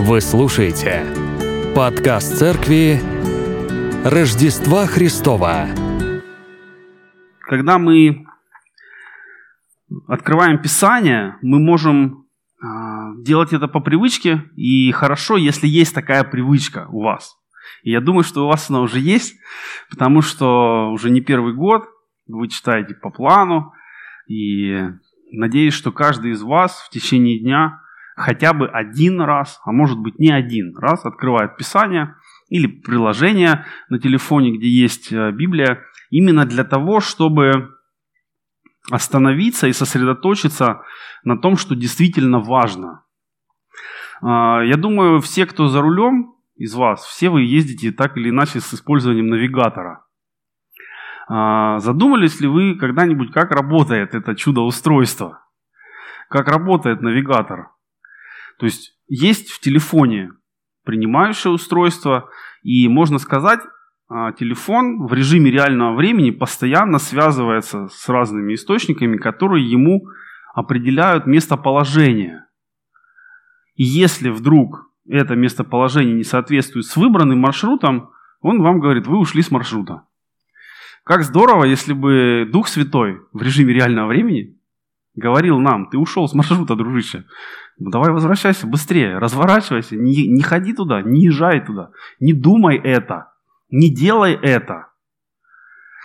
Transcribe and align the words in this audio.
Вы 0.00 0.20
слушаете 0.20 1.04
подкаст 1.74 2.38
церкви 2.38 3.00
Рождества 4.04 4.86
Христова. 4.86 5.66
Когда 7.40 7.78
мы 7.78 8.24
открываем 10.06 10.62
Писание, 10.62 11.36
мы 11.42 11.58
можем 11.58 12.28
а, 12.62 13.16
делать 13.16 13.52
это 13.52 13.66
по 13.66 13.80
привычке, 13.80 14.44
и 14.54 14.92
хорошо, 14.92 15.36
если 15.36 15.66
есть 15.66 15.96
такая 15.96 16.22
привычка 16.22 16.86
у 16.92 17.02
вас. 17.02 17.36
И 17.82 17.90
я 17.90 18.00
думаю, 18.00 18.22
что 18.22 18.44
у 18.44 18.46
вас 18.46 18.70
она 18.70 18.82
уже 18.82 19.00
есть, 19.00 19.34
потому 19.90 20.22
что 20.22 20.92
уже 20.92 21.10
не 21.10 21.22
первый 21.22 21.54
год 21.54 21.88
вы 22.28 22.46
читаете 22.46 22.94
по 22.94 23.10
плану, 23.10 23.72
и 24.28 24.80
надеюсь, 25.32 25.74
что 25.74 25.90
каждый 25.90 26.30
из 26.30 26.42
вас 26.42 26.86
в 26.86 26.90
течение 26.90 27.40
дня 27.40 27.80
хотя 28.18 28.52
бы 28.52 28.68
один 28.68 29.20
раз, 29.20 29.60
а 29.64 29.72
может 29.72 29.98
быть 29.98 30.18
не 30.18 30.30
один 30.30 30.76
раз 30.76 31.04
открывает 31.04 31.56
Писание 31.56 32.14
или 32.48 32.66
приложение 32.66 33.64
на 33.88 33.98
телефоне, 33.98 34.56
где 34.56 34.68
есть 34.68 35.12
э, 35.12 35.30
Библия, 35.32 35.84
именно 36.10 36.44
для 36.44 36.64
того, 36.64 37.00
чтобы 37.00 37.74
остановиться 38.90 39.66
и 39.66 39.72
сосредоточиться 39.72 40.82
на 41.24 41.36
том, 41.38 41.56
что 41.56 41.74
действительно 41.74 42.40
важно. 42.40 43.04
А, 44.22 44.62
я 44.62 44.76
думаю, 44.76 45.20
все, 45.20 45.46
кто 45.46 45.68
за 45.68 45.80
рулем 45.80 46.34
из 46.56 46.74
вас, 46.74 47.04
все 47.04 47.28
вы 47.28 47.42
ездите 47.42 47.92
так 47.92 48.16
или 48.16 48.30
иначе 48.30 48.60
с 48.60 48.74
использованием 48.74 49.28
навигатора. 49.28 50.04
А, 51.28 51.78
задумались 51.78 52.40
ли 52.40 52.48
вы 52.48 52.76
когда-нибудь, 52.76 53.32
как 53.32 53.50
работает 53.50 54.14
это 54.14 54.34
чудо-устройство? 54.34 55.44
Как 56.30 56.48
работает 56.48 57.02
навигатор? 57.02 57.70
То 58.58 58.66
есть 58.66 58.96
есть 59.08 59.50
в 59.50 59.60
телефоне 59.60 60.32
принимающее 60.84 61.52
устройство, 61.52 62.28
и 62.62 62.88
можно 62.88 63.18
сказать, 63.18 63.60
а, 64.08 64.32
телефон 64.32 65.06
в 65.06 65.12
режиме 65.12 65.50
реального 65.50 65.94
времени 65.94 66.30
постоянно 66.30 66.98
связывается 66.98 67.88
с 67.88 68.08
разными 68.08 68.54
источниками, 68.54 69.16
которые 69.16 69.70
ему 69.70 70.08
определяют 70.54 71.26
местоположение. 71.26 72.46
И 73.74 73.84
если 73.84 74.30
вдруг 74.30 74.90
это 75.08 75.36
местоположение 75.36 76.14
не 76.14 76.24
соответствует 76.24 76.86
с 76.86 76.96
выбранным 76.96 77.38
маршрутом, 77.38 78.10
он 78.40 78.62
вам 78.62 78.80
говорит, 78.80 79.06
вы 79.06 79.18
ушли 79.18 79.42
с 79.42 79.50
маршрута. 79.50 80.02
Как 81.04 81.22
здорово, 81.22 81.64
если 81.64 81.92
бы 81.92 82.48
Дух 82.50 82.68
Святой 82.68 83.20
в 83.32 83.42
режиме 83.42 83.72
реального 83.72 84.08
времени 84.08 84.58
говорил 85.14 85.58
нам, 85.58 85.88
ты 85.90 85.98
ушел 85.98 86.28
с 86.28 86.34
маршрута, 86.34 86.76
дружище. 86.76 87.24
Ну, 87.78 87.90
давай 87.90 88.10
возвращайся 88.10 88.66
быстрее, 88.66 89.18
разворачивайся, 89.18 89.96
не, 89.96 90.26
не 90.26 90.42
ходи 90.42 90.72
туда, 90.72 91.00
не 91.00 91.24
езжай 91.26 91.64
туда, 91.64 91.90
не 92.18 92.32
думай 92.32 92.76
это, 92.76 93.32
не 93.70 93.94
делай 93.94 94.32
это. 94.32 94.88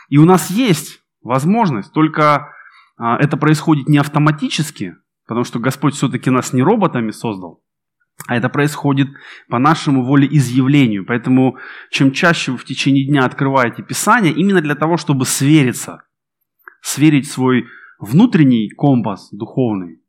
И 0.10 0.20
у 0.20 0.26
нас 0.26 0.52
есть 0.52 1.02
возможность, 1.24 1.92
только 1.92 2.54
а, 2.98 3.18
это 3.18 3.38
происходит 3.38 3.90
не 3.90 3.98
автоматически, 3.98 4.98
потому 5.26 5.46
что 5.46 5.58
Господь 5.58 5.96
все-таки 5.96 6.30
нас 6.30 6.54
не 6.54 6.62
роботами 6.62 7.10
создал, 7.10 7.64
а 8.28 8.36
это 8.36 8.50
происходит 8.50 9.08
по 9.50 9.58
нашему 9.58 10.06
волеизъявлению. 10.06 11.06
Поэтому 11.08 11.58
чем 11.90 12.12
чаще 12.12 12.52
вы 12.52 12.60
в 12.60 12.66
течение 12.66 13.08
дня 13.08 13.26
открываете 13.26 13.82
Писание, 13.82 14.32
именно 14.32 14.62
для 14.62 14.76
того, 14.76 14.98
чтобы 14.98 15.26
свериться, 15.26 16.04
сверить 16.82 17.32
свой 17.32 17.66
внутренний 17.98 18.70
компас 18.70 19.30
духовный 19.32 20.03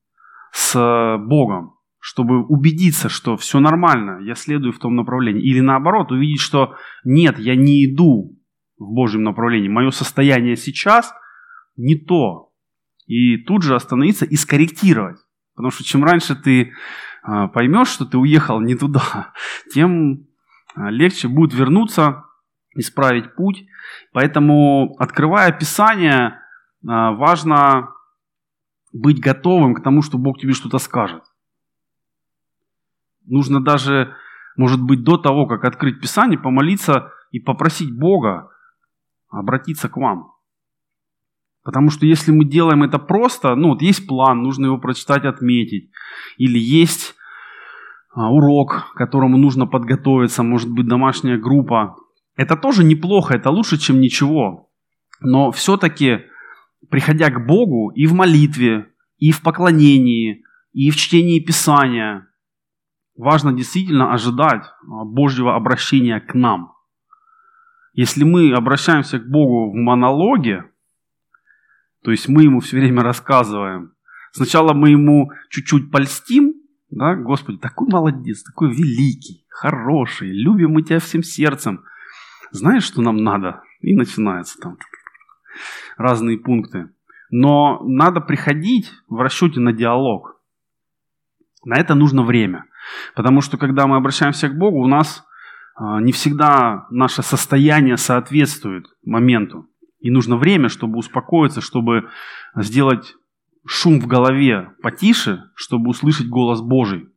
с 0.55 0.77
э, 0.77 1.19
Богом, 1.19 1.74
чтобы 1.98 2.47
убедиться, 2.47 3.08
что 3.08 3.36
все 3.36 3.58
нормально, 3.58 4.20
я 4.22 4.36
следую 4.36 4.72
в 4.72 4.78
том 4.78 4.94
направлении. 4.94 5.42
Или 5.42 5.58
наоборот, 5.58 6.12
увидеть, 6.12 6.41
что 6.41 6.77
нет, 7.05 7.41
я 7.41 7.56
не 7.56 7.84
иду 7.86 8.38
в 8.78 8.94
Божьем 8.94 9.24
направлении, 9.24 9.69
мое 9.69 9.90
состояние 9.90 10.55
сейчас 10.55 11.12
не 11.77 11.96
то. 11.96 12.52
И 13.06 13.39
тут 13.39 13.64
же 13.64 13.74
остановиться 13.74 14.24
и 14.24 14.36
скорректировать. 14.36 15.18
Потому 15.56 15.73
что 15.73 15.83
чем 15.83 16.05
раньше 16.05 16.36
ты 16.36 16.62
э, 16.62 17.48
поймешь, 17.52 17.89
что 17.89 18.05
ты 18.05 18.17
уехал 18.17 18.61
не 18.61 18.77
туда, 18.77 19.33
тем 19.74 20.12
э, 20.12 20.90
легче 20.90 21.27
будет 21.27 21.52
вернуться, 21.52 22.27
исправить 22.77 23.34
путь. 23.34 23.67
Поэтому, 24.12 24.95
открывая 24.98 25.50
Писание, 25.50 26.39
важно 26.83 27.93
быть 28.94 29.20
готовым 29.20 29.74
к 29.74 29.82
тому, 29.82 30.02
что 30.02 30.16
Бог 30.16 30.38
тебе 30.38 30.52
что-то 30.52 30.78
скажет. 30.78 31.24
Нужно 33.27 33.62
даже, 33.62 34.14
может 34.56 34.80
быть, 34.80 35.02
до 35.02 35.18
того, 35.18 35.46
как 35.46 35.64
открыть 35.64 36.00
Писание, 36.00 36.38
помолиться 36.38 37.10
и 37.32 37.40
попросить 37.40 37.94
Бога 37.94 38.50
обратиться 39.28 39.88
к 39.88 39.96
вам. 39.96 40.32
Потому 41.64 41.90
что 41.90 42.06
если 42.06 42.30
мы 42.30 42.44
делаем 42.44 42.82
это 42.82 42.98
просто, 42.98 43.56
ну 43.56 43.70
вот 43.70 43.82
есть 43.82 44.06
план, 44.06 44.42
нужно 44.42 44.66
его 44.66 44.78
прочитать, 44.78 45.24
отметить, 45.24 45.90
или 46.36 46.58
есть 46.58 47.14
а, 48.14 48.30
урок, 48.30 48.92
к 48.92 48.96
которому 48.96 49.38
нужно 49.38 49.66
подготовиться, 49.66 50.42
может 50.42 50.70
быть 50.70 50.86
домашняя 50.86 51.38
группа, 51.38 51.96
это 52.36 52.56
тоже 52.56 52.84
неплохо, 52.84 53.34
это 53.34 53.50
лучше, 53.50 53.78
чем 53.78 54.00
ничего. 54.00 54.70
Но 55.20 55.50
все-таки 55.52 56.26
приходя 56.90 57.30
к 57.30 57.46
Богу 57.46 57.90
и 57.90 58.06
в 58.06 58.14
молитве, 58.14 58.89
и 59.18 59.30
в 59.30 59.42
поклонении, 59.42 60.45
и 60.72 60.90
в 60.90 60.96
чтении 60.96 61.40
Писания, 61.40 62.28
важно 63.17 63.52
действительно 63.52 64.12
ожидать 64.12 64.64
а, 64.64 65.05
Божьего 65.05 65.55
обращения 65.55 66.20
к 66.20 66.34
нам. 66.34 66.73
Если 67.92 68.24
мы 68.24 68.52
обращаемся 68.52 69.20
к 69.20 69.28
Богу 69.28 69.70
в 69.70 69.74
монологе, 69.74 70.64
то 72.02 72.11
есть 72.11 72.28
мы 72.28 72.42
ему 72.42 72.61
все 72.61 72.77
время 72.77 73.02
рассказываем, 73.02 73.92
сначала 74.33 74.73
мы 74.74 74.90
ему 74.90 75.30
чуть-чуть 75.48 75.90
польстим, 75.90 76.55
да, 76.90 77.14
Господи, 77.14 77.58
такой 77.58 77.89
молодец, 77.89 78.42
такой 78.42 78.70
великий, 78.74 79.46
хороший, 79.48 80.30
любим 80.30 80.73
мы 80.73 80.83
тебя 80.83 80.98
всем 80.98 81.23
сердцем. 81.23 81.84
Знаешь, 82.50 82.84
что 82.84 83.00
нам 83.00 83.17
надо? 83.17 83.62
И 83.80 83.94
начинается 83.96 84.58
там 84.58 84.77
разные 85.97 86.39
пункты. 86.39 86.91
Но 87.31 87.81
надо 87.85 88.20
приходить 88.20 88.92
в 89.09 89.20
расчете 89.20 89.61
на 89.61 89.73
диалог. 89.73 90.41
На 91.65 91.77
это 91.79 91.95
нужно 91.95 92.23
время. 92.23 92.67
Потому 93.15 93.41
что 93.41 93.57
когда 93.57 93.87
мы 93.87 93.97
обращаемся 93.97 94.48
к 94.48 94.57
Богу, 94.57 94.81
у 94.81 94.87
нас 94.87 95.25
а, 95.75 96.01
не 96.01 96.13
всегда 96.13 96.87
наше 96.91 97.23
состояние 97.23 97.97
соответствует 97.97 98.87
моменту. 99.05 99.67
И 100.01 100.11
нужно 100.11 100.37
время, 100.37 100.69
чтобы 100.69 100.98
успокоиться, 100.98 101.61
чтобы 101.61 102.11
сделать 102.55 103.15
шум 103.67 104.01
в 104.01 104.07
голове 104.07 104.71
потише, 104.83 105.45
чтобы 105.55 105.91
услышать 105.91 106.29
голос 106.29 106.61
Божий. 106.61 107.09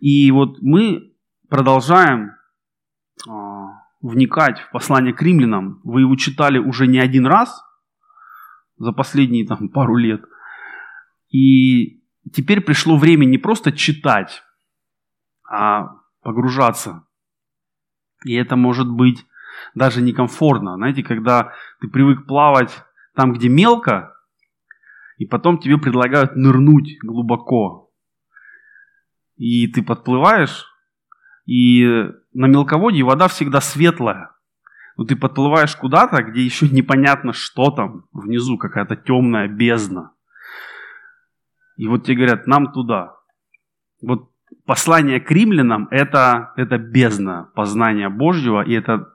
И 0.00 0.30
вот 0.30 0.58
мы 0.60 1.12
продолжаем 1.48 2.32
вникать 4.06 4.60
в 4.60 4.70
послание 4.70 5.12
к 5.12 5.22
римлянам, 5.22 5.80
вы 5.84 6.02
его 6.02 6.16
читали 6.16 6.58
уже 6.58 6.86
не 6.86 6.98
один 6.98 7.26
раз 7.26 7.62
за 8.78 8.92
последние 8.92 9.46
там, 9.46 9.68
пару 9.68 9.96
лет. 9.96 10.22
И 11.30 12.02
теперь 12.32 12.60
пришло 12.60 12.96
время 12.96 13.24
не 13.24 13.38
просто 13.38 13.72
читать, 13.72 14.42
а 15.48 15.88
погружаться. 16.22 17.06
И 18.24 18.34
это 18.34 18.56
может 18.56 18.88
быть 18.90 19.26
даже 19.74 20.02
некомфортно. 20.02 20.76
Знаете, 20.76 21.02
когда 21.02 21.52
ты 21.80 21.88
привык 21.88 22.26
плавать 22.26 22.82
там, 23.14 23.32
где 23.32 23.48
мелко, 23.48 24.12
и 25.18 25.24
потом 25.24 25.58
тебе 25.58 25.78
предлагают 25.78 26.36
нырнуть 26.36 26.98
глубоко. 27.02 27.90
И 29.36 29.66
ты 29.68 29.82
подплываешь, 29.82 30.66
и 31.46 31.86
на 32.36 32.46
мелководье 32.46 33.02
вода 33.02 33.28
всегда 33.28 33.60
светлая. 33.60 34.30
Но 34.96 35.04
ты 35.04 35.16
подплываешь 35.16 35.74
куда-то, 35.74 36.22
где 36.22 36.42
еще 36.42 36.68
непонятно, 36.70 37.32
что 37.32 37.70
там 37.70 38.04
внизу, 38.12 38.58
какая-то 38.58 38.96
темная 38.96 39.48
бездна. 39.48 40.12
И 41.76 41.88
вот 41.88 42.04
тебе 42.04 42.16
говорят, 42.16 42.46
нам 42.46 42.72
туда. 42.72 43.16
Вот 44.02 44.30
послание 44.66 45.20
к 45.20 45.30
римлянам 45.30 45.88
это, 45.90 46.52
это 46.56 46.78
бездна 46.78 47.50
познания 47.54 48.08
Божьего, 48.08 48.62
и 48.62 48.72
это 48.72 49.08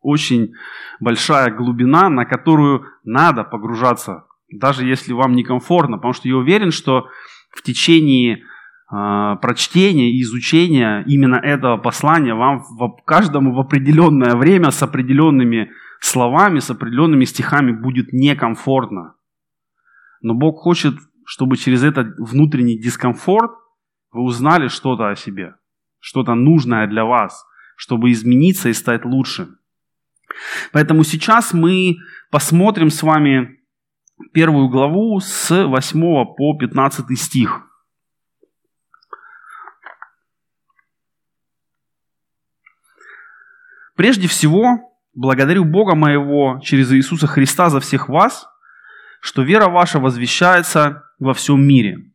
очень 0.00 0.52
большая 1.00 1.50
глубина, 1.50 2.08
на 2.08 2.24
которую 2.24 2.86
надо 3.04 3.44
погружаться, 3.44 4.26
даже 4.50 4.86
если 4.86 5.12
вам 5.12 5.32
некомфортно, 5.32 5.96
потому 5.96 6.12
что 6.12 6.28
я 6.28 6.36
уверен, 6.36 6.70
что 6.70 7.08
в 7.50 7.62
течение 7.62 8.44
а, 8.88 9.36
прочтения 9.36 10.12
и 10.12 10.22
изучения 10.22 11.02
именно 11.06 11.36
этого 11.36 11.76
послания 11.76 12.34
вам 12.34 12.60
в, 12.60 13.02
каждому 13.04 13.52
в 13.52 13.60
определенное 13.60 14.36
время 14.36 14.70
с 14.70 14.82
определенными 14.82 15.70
словами, 16.00 16.60
с 16.60 16.70
определенными 16.70 17.24
стихами 17.24 17.72
будет 17.72 18.12
некомфортно. 18.12 19.14
Но 20.22 20.34
Бог 20.34 20.60
хочет, 20.60 20.94
чтобы 21.24 21.56
через 21.56 21.82
этот 21.82 22.16
внутренний 22.18 22.78
дискомфорт 22.78 23.50
вы 24.12 24.22
узнали 24.22 24.68
что-то 24.68 25.10
о 25.10 25.16
себе. 25.16 25.54
что-то 25.98 26.34
нужное 26.34 26.86
для 26.86 27.04
вас, 27.04 27.44
чтобы 27.76 28.12
измениться 28.12 28.68
и 28.68 28.72
стать 28.72 29.04
лучше. 29.04 29.48
Поэтому 30.72 31.02
сейчас 31.02 31.52
мы 31.52 31.96
посмотрим 32.30 32.90
с 32.90 33.02
вами 33.02 33.58
первую 34.32 34.68
главу 34.68 35.18
с 35.18 35.66
8 35.66 36.00
по 36.36 36.56
15 36.58 37.18
стих. 37.18 37.65
Прежде 43.96 44.28
всего, 44.28 44.92
благодарю 45.14 45.64
Бога 45.64 45.94
моего 45.94 46.60
через 46.62 46.92
Иисуса 46.92 47.26
Христа 47.26 47.70
за 47.70 47.80
всех 47.80 48.08
вас, 48.08 48.46
что 49.20 49.42
вера 49.42 49.68
ваша 49.68 49.98
возвещается 49.98 51.04
во 51.18 51.32
всем 51.32 51.66
мире. 51.66 52.12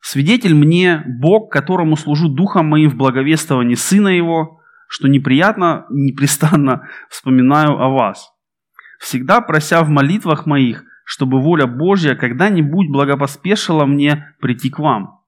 Свидетель 0.00 0.54
мне 0.54 1.04
Бог, 1.06 1.52
которому 1.52 1.96
служу 1.96 2.30
духом 2.30 2.66
моим 2.66 2.88
в 2.88 2.96
благовествовании 2.96 3.74
Сына 3.74 4.08
Его, 4.08 4.60
что 4.88 5.06
неприятно, 5.08 5.84
непрестанно 5.90 6.88
вспоминаю 7.10 7.78
о 7.78 7.90
вас. 7.90 8.32
Всегда 8.98 9.42
прося 9.42 9.82
в 9.82 9.88
молитвах 9.90 10.46
моих, 10.46 10.84
чтобы 11.04 11.40
воля 11.40 11.66
Божья 11.66 12.14
когда-нибудь 12.14 12.88
благопоспешила 12.88 13.84
мне 13.84 14.34
прийти 14.40 14.70
к 14.70 14.78
вам. 14.78 15.20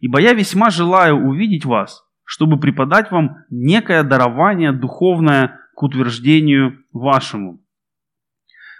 Ибо 0.00 0.20
я 0.20 0.32
весьма 0.32 0.70
желаю 0.70 1.16
увидеть 1.16 1.64
вас, 1.64 2.02
чтобы 2.30 2.60
преподать 2.60 3.10
вам 3.10 3.38
некое 3.50 4.04
дарование 4.04 4.70
духовное 4.70 5.58
к 5.74 5.82
утверждению 5.82 6.78
вашему. 6.92 7.60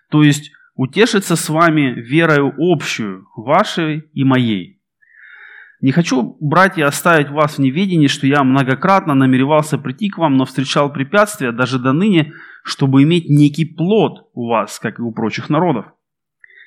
То 0.08 0.22
есть 0.22 0.52
утешиться 0.76 1.34
с 1.34 1.48
вами 1.48 2.00
верою 2.00 2.54
общую, 2.56 3.26
вашей 3.34 4.08
и 4.12 4.22
моей. 4.22 4.80
Не 5.80 5.90
хочу, 5.90 6.36
братья, 6.38 6.86
оставить 6.86 7.30
вас 7.30 7.56
в 7.56 7.58
неведении, 7.58 8.06
что 8.06 8.28
я 8.28 8.44
многократно 8.44 9.14
намеревался 9.14 9.78
прийти 9.78 10.10
к 10.10 10.18
вам, 10.18 10.36
но 10.36 10.44
встречал 10.44 10.92
препятствия 10.92 11.50
даже 11.50 11.80
до 11.80 11.92
ныне, 11.92 12.32
чтобы 12.62 13.02
иметь 13.02 13.28
некий 13.28 13.64
плод 13.64 14.30
у 14.32 14.46
вас, 14.46 14.78
как 14.78 15.00
и 15.00 15.02
у 15.02 15.10
прочих 15.10 15.50
народов. 15.50 15.86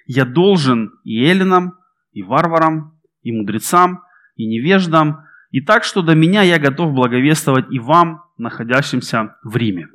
Я 0.05 0.25
должен 0.25 0.91
и 1.05 1.23
эллинам, 1.23 1.75
и 2.11 2.23
варварам, 2.23 2.99
и 3.21 3.31
мудрецам, 3.31 4.01
и 4.35 4.45
невеждам, 4.45 5.23
и 5.53 5.61
так, 5.61 5.83
что 5.83 6.01
до 6.01 6.15
меня 6.15 6.41
я 6.41 6.57
готов 6.57 6.93
благовествовать 6.93 7.67
и 7.69 7.77
вам, 7.77 8.23
находящимся 8.39 9.35
в 9.43 9.55
Риме. 9.55 9.87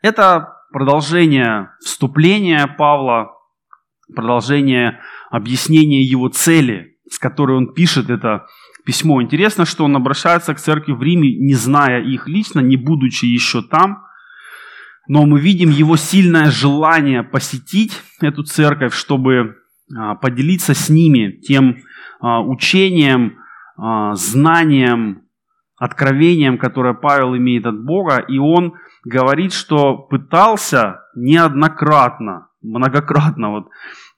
Это 0.00 0.54
продолжение 0.72 1.72
вступления 1.80 2.66
Павла, 2.66 3.32
продолжение 4.14 4.98
объяснения 5.30 6.02
его 6.02 6.30
цели, 6.30 6.96
с 7.10 7.18
которой 7.18 7.58
он 7.58 7.74
пишет 7.74 8.08
это 8.08 8.46
письмо. 8.86 9.20
Интересно, 9.20 9.66
что 9.66 9.84
он 9.84 9.94
обращается 9.94 10.54
к 10.54 10.58
церкви 10.58 10.92
в 10.92 11.02
Риме, 11.02 11.36
не 11.36 11.52
зная 11.52 12.02
их 12.02 12.26
лично, 12.26 12.60
не 12.60 12.78
будучи 12.78 13.26
еще 13.26 13.60
там. 13.60 14.04
Но 15.06 15.26
мы 15.26 15.38
видим 15.38 15.68
его 15.68 15.96
сильное 15.96 16.50
желание 16.50 17.22
посетить 17.22 17.92
эту 18.22 18.42
церковь, 18.42 18.94
чтобы 18.94 19.56
а, 19.94 20.14
поделиться 20.14 20.72
с 20.72 20.88
ними 20.88 21.32
тем 21.42 21.82
а, 22.20 22.40
учением, 22.40 23.36
знанием, 24.14 25.28
откровением, 25.76 26.58
которое 26.58 26.94
Павел 26.94 27.36
имеет 27.36 27.66
от 27.66 27.84
Бога, 27.84 28.18
и 28.18 28.38
он 28.38 28.74
говорит, 29.04 29.52
что 29.52 29.96
пытался 29.96 31.04
неоднократно, 31.14 32.48
многократно 32.60 33.50
вот 33.50 33.68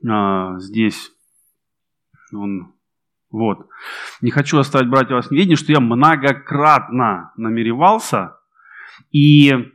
а, 0.08 0.58
здесь 0.58 1.12
он 2.32 2.74
вот. 3.30 3.68
Не 4.20 4.30
хочу 4.30 4.58
оставить 4.58 4.88
братья 4.90 5.14
вас 5.14 5.30
неведение, 5.30 5.56
что 5.56 5.72
я 5.72 5.80
многократно 5.80 7.32
намеревался 7.36 8.36
и 9.12 9.72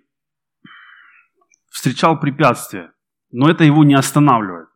встречал 1.70 2.20
препятствия, 2.20 2.92
но 3.32 3.50
это 3.50 3.64
его 3.64 3.84
не 3.84 3.94
останавливает. 3.94 4.68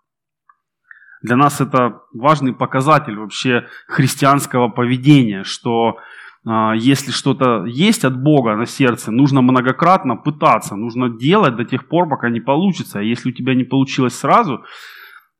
Для 1.21 1.35
нас 1.35 1.59
это 1.59 2.01
важный 2.13 2.53
показатель 2.53 3.17
вообще 3.17 3.67
христианского 3.87 4.69
поведения, 4.69 5.43
что 5.43 5.97
э, 6.45 6.71
если 6.77 7.11
что-то 7.11 7.65
есть 7.65 8.05
от 8.05 8.21
Бога 8.21 8.55
на 8.55 8.65
сердце, 8.65 9.11
нужно 9.11 9.41
многократно 9.41 10.15
пытаться, 10.15 10.75
нужно 10.75 11.09
делать 11.09 11.55
до 11.57 11.65
тех 11.65 11.89
пор, 11.89 12.07
пока 12.07 12.29
не 12.29 12.39
получится. 12.39 12.99
А 12.99 13.03
если 13.03 13.29
у 13.29 13.33
тебя 13.33 13.53
не 13.53 13.65
получилось 13.65 14.15
сразу, 14.15 14.63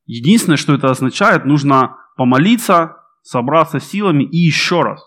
единственное, 0.05 0.57
что 0.57 0.73
это 0.73 0.89
означает, 0.89 1.45
нужно 1.45 1.95
помолиться, 2.17 2.97
собраться 3.21 3.79
силами 3.79 4.23
и 4.23 4.37
еще 4.37 4.81
раз, 4.81 5.01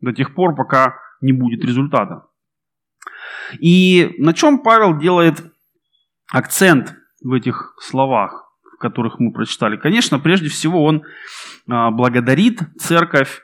до 0.00 0.12
тех 0.12 0.34
пор, 0.34 0.54
пока 0.54 0.94
не 1.20 1.32
будет 1.32 1.64
результата. 1.64 2.24
И 3.60 4.14
на 4.18 4.32
чем 4.32 4.62
Павел 4.62 4.96
делает 4.98 5.52
акцент 6.30 6.94
в 7.22 7.32
этих 7.32 7.74
словах? 7.78 8.47
Которых 8.78 9.18
мы 9.18 9.32
прочитали. 9.32 9.76
Конечно, 9.76 10.18
прежде 10.18 10.48
всего 10.48 10.84
он 10.84 11.02
а, 11.68 11.90
благодарит 11.90 12.60
церковь 12.78 13.42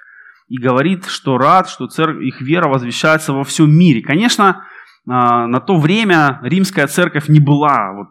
и 0.49 0.59
говорит, 0.59 1.07
что 1.07 1.39
рад, 1.39 1.69
что 1.69 1.87
церковь, 1.87 2.23
их 2.23 2.41
вера 2.41 2.69
возвещается 2.69 3.33
во 3.33 3.45
всем 3.45 3.71
мире. 3.71 4.03
Конечно, 4.03 4.65
а, 5.09 5.47
на 5.47 5.61
то 5.61 5.77
время 5.77 6.41
римская 6.43 6.87
церковь 6.87 7.29
не 7.29 7.41
была 7.41 7.93
вот, 7.93 8.09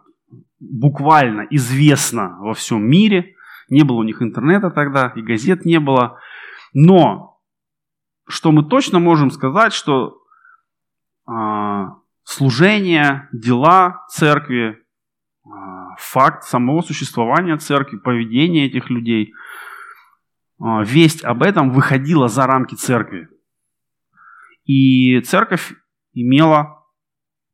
буквально 0.60 1.46
известна 1.50 2.36
во 2.38 2.54
всем 2.54 2.84
мире. 2.84 3.34
Не 3.68 3.82
было 3.82 3.96
у 3.96 4.02
них 4.02 4.20
интернета 4.20 4.70
тогда, 4.70 5.12
и 5.16 5.22
газет 5.22 5.64
не 5.64 5.80
было. 5.80 6.18
Но 6.74 7.40
что 8.26 8.52
мы 8.52 8.64
точно 8.64 8.98
можем 8.98 9.30
сказать, 9.30 9.72
что 9.72 10.18
э, 11.28 11.84
служение, 12.24 13.28
дела 13.32 14.04
церкви 14.08 14.84
факт 15.98 16.44
самого 16.44 16.82
существования 16.82 17.56
церкви, 17.56 17.96
поведение 17.96 18.66
этих 18.66 18.90
людей, 18.90 19.32
а, 20.60 20.82
весть 20.82 21.24
об 21.24 21.42
этом 21.42 21.70
выходила 21.70 22.28
за 22.28 22.46
рамки 22.46 22.74
церкви. 22.74 23.28
И 24.64 25.20
церковь 25.20 25.74
имела 26.12 26.84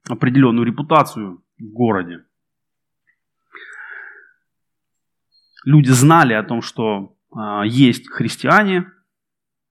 определенную 0.09 0.67
репутацию 0.67 1.43
в 1.59 1.65
городе. 1.65 2.25
Люди 5.65 5.91
знали 5.91 6.33
о 6.33 6.43
том, 6.43 6.63
что 6.63 7.17
а, 7.33 7.65
есть 7.65 8.09
христиане, 8.09 8.91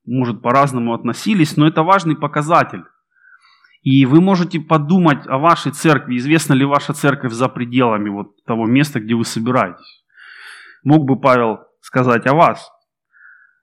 может, 0.06 0.42
по-разному 0.42 0.94
относились, 0.94 1.56
но 1.58 1.68
это 1.68 1.84
важный 1.84 2.16
показатель 2.16 2.84
и 3.82 4.06
вы 4.06 4.22
можете 4.22 4.60
подумать 4.60 5.26
о 5.28 5.38
вашей 5.38 5.72
церкви, 5.72 6.18
известна 6.18 6.54
ли 6.54 6.66
ваша 6.66 6.94
церковь 6.94 7.32
за 7.32 7.48
пределами 7.48 8.10
вот 8.10 8.44
того 8.46 8.66
места, 8.66 9.00
где 9.00 9.16
вы 9.16 9.24
собираетесь. 9.24 10.04
Мог 10.84 11.06
бы 11.06 11.20
Павел 11.20 11.60
сказать 11.82 12.28
о 12.28 12.34
вас. 12.34 12.72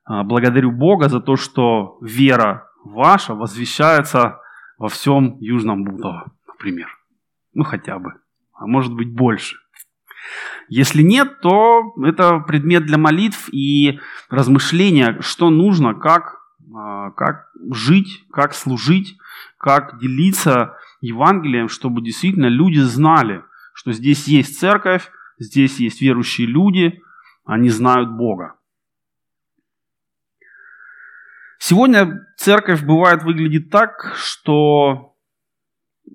«А, 0.04 0.22
благодарю 0.22 0.70
Бога 0.70 1.08
за 1.08 1.20
то, 1.20 1.36
что 1.36 1.98
вера 2.00 2.68
ваша 2.84 3.34
возвещается 3.34 4.38
во 4.78 4.88
всем 4.88 5.36
Южном 5.40 5.84
Бутово, 5.84 6.32
например. 6.46 6.88
Ну, 7.54 7.64
хотя 7.64 7.98
бы. 7.98 8.12
А 8.52 8.66
может 8.66 8.94
быть, 8.94 9.12
больше. 9.12 9.56
Если 10.68 11.02
нет, 11.02 11.40
то 11.40 11.94
это 12.02 12.40
предмет 12.40 12.86
для 12.86 12.98
молитв 12.98 13.48
и 13.52 14.00
размышления, 14.30 15.18
что 15.20 15.50
нужно, 15.50 15.94
как, 15.94 16.40
а, 16.74 17.10
как 17.12 17.50
жить, 17.70 18.24
как 18.30 18.54
служить 18.54 19.16
как 19.66 19.98
делиться 19.98 20.76
Евангелием, 21.00 21.68
чтобы 21.68 22.00
действительно 22.00 22.46
люди 22.46 22.78
знали, 22.78 23.42
что 23.74 23.90
здесь 23.90 24.28
есть 24.28 24.60
церковь, 24.60 25.10
здесь 25.40 25.80
есть 25.80 26.00
верующие 26.00 26.46
люди, 26.46 27.02
они 27.44 27.68
знают 27.68 28.12
Бога. 28.12 28.54
Сегодня 31.58 32.24
церковь 32.36 32.84
бывает 32.84 33.24
выглядит 33.24 33.70
так, 33.70 34.14
что 34.14 35.16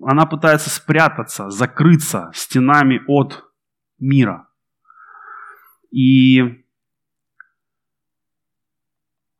она 0.02 0.24
пытается 0.24 0.70
спрятаться, 0.70 1.50
закрыться 1.50 2.30
стенами 2.34 3.02
от 3.06 3.44
мира. 3.98 4.48
И 5.90 6.64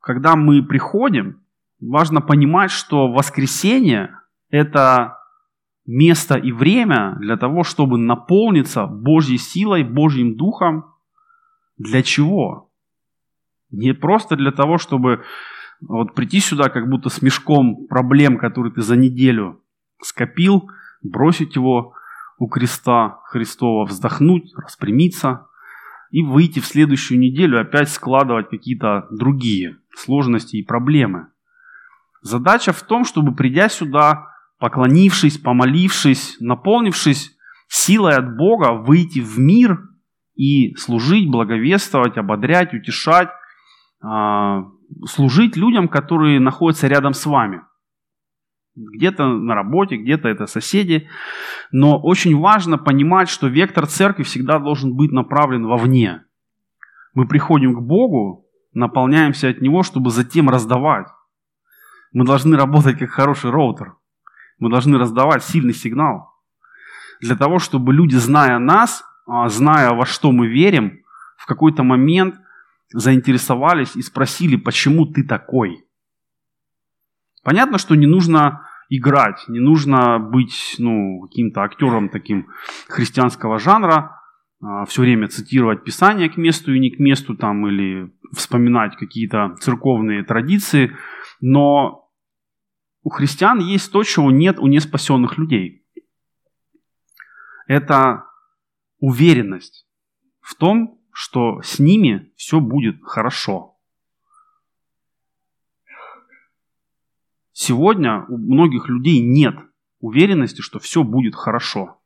когда 0.01 0.35
мы 0.35 0.61
приходим, 0.61 1.42
важно 1.89 2.21
понимать, 2.21 2.71
что 2.71 3.11
воскресенье– 3.11 4.19
это 4.49 5.17
место 5.85 6.35
и 6.35 6.51
время 6.51 7.15
для 7.19 7.37
того, 7.37 7.63
чтобы 7.63 7.97
наполниться 7.97 8.85
Божьей 8.87 9.37
силой, 9.37 9.83
Божьим 9.83 10.35
Духом. 10.35 10.85
Для 11.77 12.03
чего? 12.03 12.71
Не 13.71 13.93
просто 13.93 14.35
для 14.35 14.51
того, 14.51 14.77
чтобы 14.77 15.23
вот 15.81 16.13
прийти 16.13 16.39
сюда 16.39 16.69
как 16.69 16.89
будто 16.89 17.09
с 17.09 17.21
мешком 17.21 17.87
проблем, 17.87 18.37
которые 18.37 18.71
ты 18.71 18.81
за 18.81 18.95
неделю 18.95 19.61
скопил, 20.01 20.69
бросить 21.01 21.55
его 21.55 21.93
у 22.37 22.47
креста 22.47 23.19
Христова, 23.25 23.85
вздохнуть, 23.85 24.53
распрямиться 24.55 25.47
и 26.11 26.21
выйти 26.21 26.59
в 26.59 26.65
следующую 26.65 27.19
неделю 27.19 27.59
опять 27.59 27.89
складывать 27.89 28.49
какие-то 28.49 29.07
другие 29.11 29.77
сложности 29.95 30.57
и 30.57 30.63
проблемы. 30.63 31.27
Задача 32.23 32.71
в 32.71 32.81
том, 32.83 33.03
чтобы 33.03 33.35
придя 33.35 33.67
сюда, 33.67 34.27
поклонившись, 34.57 35.37
помолившись, 35.37 36.37
наполнившись 36.39 37.35
силой 37.67 38.15
от 38.15 38.37
Бога, 38.37 38.71
выйти 38.71 39.19
в 39.19 39.37
мир 39.37 39.81
и 40.35 40.73
служить, 40.75 41.29
благовествовать, 41.29 42.17
ободрять, 42.17 42.73
утешать, 42.73 43.27
а, 44.01 44.63
служить 45.05 45.57
людям, 45.57 45.89
которые 45.89 46.39
находятся 46.39 46.87
рядом 46.87 47.13
с 47.13 47.25
вами. 47.25 47.61
Где-то 48.75 49.27
на 49.27 49.53
работе, 49.53 49.97
где-то 49.97 50.29
это 50.29 50.45
соседи. 50.45 51.09
Но 51.73 51.99
очень 51.99 52.39
важно 52.39 52.77
понимать, 52.77 53.27
что 53.27 53.47
вектор 53.47 53.85
церкви 53.85 54.23
всегда 54.23 54.59
должен 54.59 54.95
быть 54.95 55.11
направлен 55.11 55.65
вовне. 55.65 56.23
Мы 57.13 57.27
приходим 57.27 57.75
к 57.75 57.81
Богу, 57.81 58.47
наполняемся 58.73 59.49
от 59.49 59.61
Него, 59.61 59.83
чтобы 59.83 60.09
затем 60.09 60.49
раздавать. 60.49 61.07
Мы 62.13 62.25
должны 62.25 62.55
работать 62.55 62.99
как 62.99 63.09
хороший 63.09 63.49
роутер. 63.49 63.95
Мы 64.59 64.69
должны 64.69 64.97
раздавать 64.97 65.43
сильный 65.43 65.73
сигнал. 65.73 66.31
Для 67.19 67.35
того, 67.35 67.59
чтобы 67.59 67.93
люди, 67.93 68.15
зная 68.15 68.59
нас, 68.59 69.03
а, 69.25 69.49
зная 69.49 69.91
во 69.91 70.05
что 70.05 70.31
мы 70.31 70.47
верим, 70.47 70.99
в 71.37 71.45
какой-то 71.45 71.83
момент 71.83 72.35
заинтересовались 72.93 73.95
и 73.95 74.01
спросили, 74.01 74.55
почему 74.55 75.05
ты 75.05 75.23
такой. 75.23 75.83
Понятно, 77.43 77.77
что 77.77 77.95
не 77.95 78.05
нужно 78.05 78.67
играть, 78.89 79.43
не 79.47 79.59
нужно 79.59 80.19
быть 80.19 80.75
ну, 80.77 81.21
каким-то 81.21 81.63
актером 81.63 82.09
таким 82.09 82.47
христианского 82.87 83.57
жанра, 83.57 84.21
а, 84.61 84.85
все 84.85 85.01
время 85.01 85.27
цитировать 85.27 85.83
Писание 85.83 86.29
к 86.29 86.37
месту 86.37 86.73
и 86.73 86.79
не 86.79 86.91
к 86.91 86.99
месту, 86.99 87.35
там, 87.35 87.67
или 87.67 88.13
вспоминать 88.33 88.95
какие-то 88.97 89.55
церковные 89.59 90.23
традиции, 90.23 90.95
но 91.41 92.02
у 93.03 93.09
христиан 93.09 93.59
есть 93.59 93.91
то, 93.91 94.03
чего 94.03 94.31
нет 94.31 94.59
у 94.59 94.67
неспасенных 94.67 95.37
людей. 95.37 95.85
Это 97.67 98.25
уверенность 98.99 99.87
в 100.41 100.55
том, 100.55 100.99
что 101.11 101.61
с 101.61 101.79
ними 101.79 102.33
все 102.35 102.59
будет 102.59 103.03
хорошо. 103.03 103.77
Сегодня 107.51 108.25
у 108.27 108.37
многих 108.37 108.89
людей 108.89 109.19
нет 109.19 109.55
уверенности, 109.99 110.61
что 110.61 110.79
все 110.79 111.03
будет 111.03 111.35
хорошо. 111.35 112.01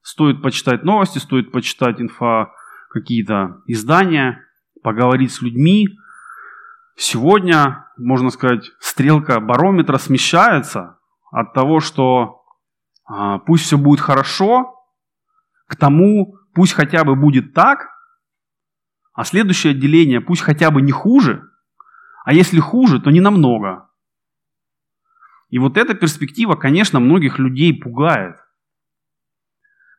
Стоит 0.00 0.42
почитать 0.42 0.84
новости, 0.84 1.18
стоит 1.18 1.52
почитать 1.52 2.00
инфо, 2.00 2.52
какие-то 2.88 3.62
издания, 3.66 4.44
поговорить 4.82 5.32
с 5.32 5.42
людьми. 5.42 5.88
Сегодня, 6.96 7.86
можно 7.96 8.30
сказать, 8.30 8.70
стрелка 8.78 9.40
барометра 9.40 9.98
смещается 9.98 10.98
от 11.30 11.54
того, 11.54 11.80
что 11.80 12.42
а, 13.04 13.38
пусть 13.38 13.64
все 13.64 13.78
будет 13.78 14.00
хорошо, 14.00 14.74
к 15.66 15.76
тому, 15.76 16.36
пусть 16.54 16.74
хотя 16.74 17.04
бы 17.04 17.16
будет 17.16 17.54
так, 17.54 17.88
а 19.14 19.24
следующее 19.24 19.72
отделение 19.72 20.20
пусть 20.20 20.42
хотя 20.42 20.70
бы 20.70 20.82
не 20.82 20.92
хуже, 20.92 21.48
а 22.24 22.32
если 22.32 22.60
хуже, 22.60 23.00
то 23.00 23.10
не 23.10 23.20
намного. 23.20 23.88
И 25.48 25.58
вот 25.58 25.76
эта 25.76 25.94
перспектива, 25.94 26.54
конечно, 26.54 26.98
многих 27.00 27.38
людей 27.38 27.78
пугает. 27.78 28.36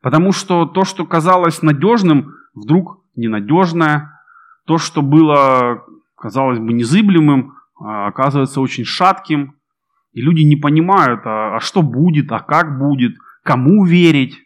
Потому 0.01 0.31
что 0.31 0.65
то, 0.65 0.83
что 0.83 1.05
казалось 1.05 1.61
надежным, 1.61 2.33
вдруг 2.53 3.03
ненадежное. 3.15 4.19
То, 4.65 4.77
что 4.77 5.01
было, 5.01 5.85
казалось 6.23 6.59
бы, 6.59 6.71
незыблемым, 6.71 7.57
а, 7.77 8.07
оказывается 8.07 8.61
очень 8.61 8.85
шатким. 8.85 9.59
И 10.13 10.21
люди 10.21 10.43
не 10.43 10.55
понимают, 10.55 11.19
а, 11.25 11.57
а 11.57 11.59
что 11.59 11.81
будет, 11.81 12.31
а 12.31 12.39
как 12.39 12.79
будет, 12.79 13.17
кому 13.43 13.83
верить. 13.83 14.39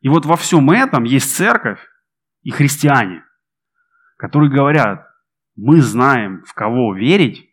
И 0.00 0.08
вот 0.08 0.26
во 0.26 0.36
всем 0.36 0.70
этом 0.70 1.02
есть 1.02 1.34
церковь 1.34 1.80
и 2.42 2.52
христиане, 2.52 3.24
которые 4.16 4.48
говорят, 4.48 5.08
мы 5.56 5.80
знаем, 5.80 6.44
в 6.46 6.54
кого 6.54 6.94
верить, 6.94 7.50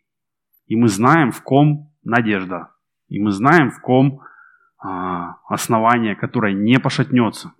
и 0.66 0.76
мы 0.76 0.86
знаем, 0.86 1.32
в 1.32 1.42
ком 1.42 1.92
надежда. 2.04 2.70
И 3.08 3.18
мы 3.18 3.32
знаем, 3.32 3.72
в 3.72 3.80
ком 3.80 4.20
а, 4.78 5.38
основание, 5.48 6.14
которое 6.14 6.52
не 6.52 6.78
пошатнется. 6.78 7.52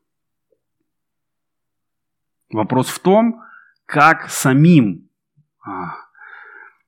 Вопрос 2.52 2.90
в 2.90 3.00
том, 3.00 3.42
как 3.86 4.28
самим 4.28 5.04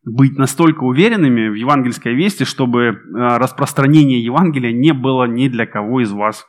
быть 0.07 0.39
настолько 0.39 0.85
уверенными 0.85 1.49
в 1.49 1.55
евангельской 1.55 2.15
вести, 2.15 2.45
чтобы 2.45 3.03
а, 3.15 3.39
распространение 3.39 4.25
Евангелия 4.25 4.73
не 4.73 4.93
было 4.93 5.25
ни 5.25 5.49
для 5.49 5.67
кого 5.67 6.01
из 6.01 6.13
вас 6.13 6.47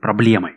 проблемой. 0.00 0.52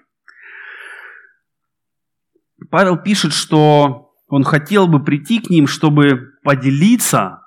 Павел 2.69 2.97
пишет, 2.97 3.33
что 3.33 4.13
он 4.27 4.43
хотел 4.43 4.87
бы 4.87 5.03
прийти 5.03 5.39
к 5.39 5.49
ним, 5.49 5.65
чтобы 5.65 6.33
поделиться 6.43 7.41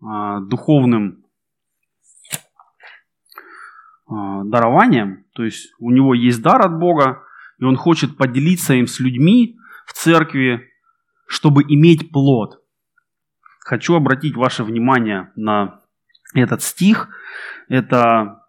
а, 0.00 0.38
духовным 0.38 1.24
а, 4.06 4.44
дарованием, 4.44 5.24
то 5.34 5.42
есть 5.42 5.72
у 5.80 5.90
него 5.90 6.14
есть 6.14 6.42
дар 6.42 6.64
от 6.64 6.78
Бога, 6.78 7.24
и 7.58 7.64
он 7.64 7.74
хочет 7.74 8.16
поделиться 8.16 8.74
им 8.74 8.86
с 8.86 9.00
людьми 9.00 9.58
в 9.86 9.94
церкви, 9.94 10.69
чтобы 11.30 11.62
иметь 11.62 12.10
плод. 12.10 12.60
Хочу 13.60 13.94
обратить 13.94 14.34
ваше 14.34 14.64
внимание 14.64 15.30
на 15.36 15.80
этот 16.34 16.60
стих. 16.60 17.08
Это 17.68 18.42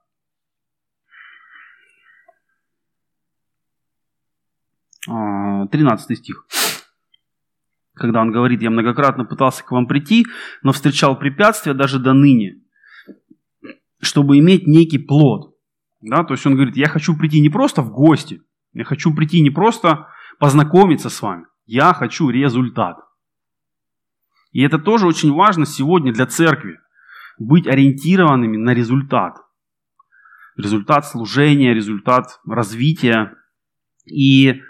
13 5.06 6.18
стих. 6.18 6.48
Когда 7.94 8.22
он 8.22 8.32
говорит, 8.32 8.64
я 8.64 8.72
многократно 8.72 9.26
пытался 9.26 9.64
к 9.64 9.70
вам 9.72 9.86
прийти, 9.86 10.26
но 10.64 10.72
встречал 10.72 11.20
препятствия 11.20 11.76
даже 11.76 12.00
до 12.00 12.14
ныне, 12.14 12.64
чтобы 14.02 14.40
иметь 14.40 14.66
некий 14.66 14.98
плод. 14.98 15.56
Да, 16.02 16.24
то 16.24 16.34
есть 16.34 16.48
он 16.48 16.56
говорит, 16.56 16.76
я 16.78 16.88
хочу 16.88 17.16
прийти 17.16 17.42
не 17.42 17.50
просто 17.50 17.84
в 17.84 17.92
гости, 17.92 18.42
я 18.74 18.86
хочу 18.86 19.14
прийти 19.14 19.40
не 19.42 19.52
просто 19.52 20.08
познакомиться 20.40 21.12
с 21.12 21.22
вами, 21.22 21.46
я 21.66 21.94
хочу 21.94 22.30
результат. 22.30 22.98
И 24.52 24.62
это 24.62 24.80
тоже 24.80 25.08
очень 25.08 25.34
важно 25.34 25.66
сегодня 25.66 26.14
для 26.14 26.26
церкви, 26.26 26.80
быть 27.40 27.68
ориентированными 27.68 28.58
на 28.58 28.72
результат. 28.72 29.38
Результат 30.58 31.08
служения, 31.08 31.74
результат 31.74 32.40
развития. 32.46 33.34
И 34.06 34.62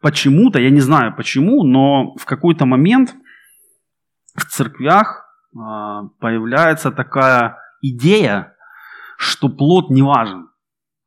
почему-то, 0.00 0.58
я 0.58 0.70
не 0.70 0.80
знаю 0.80 1.14
почему, 1.14 1.64
но 1.64 2.14
в 2.16 2.24
какой-то 2.24 2.64
момент 2.64 3.14
в 4.34 4.44
церквях 4.46 5.28
а, 5.56 6.04
появляется 6.20 6.90
такая 6.90 7.58
идея, 7.82 8.54
что 9.16 9.48
плод 9.48 9.90
не 9.90 10.02
важен, 10.02 10.48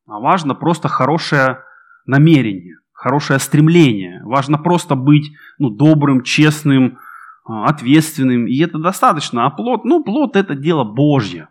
а 0.06 0.20
важно 0.20 0.54
просто 0.54 0.90
хорошее 0.90 1.64
намерение, 2.06 2.78
хорошее 3.02 3.40
стремление. 3.40 4.22
Важно 4.24 4.60
просто 4.60 4.94
быть 4.94 5.32
ну, 5.58 5.72
добрым, 5.72 6.22
честным, 6.22 7.00
а, 7.44 7.66
ответственным, 7.66 8.46
и 8.46 8.56
это 8.60 8.78
достаточно. 8.78 9.48
А 9.48 9.50
плод, 9.50 9.86
ну, 9.86 10.04
плод 10.04 10.36
это 10.36 10.54
дело 10.54 10.84
Божье. 10.84 11.48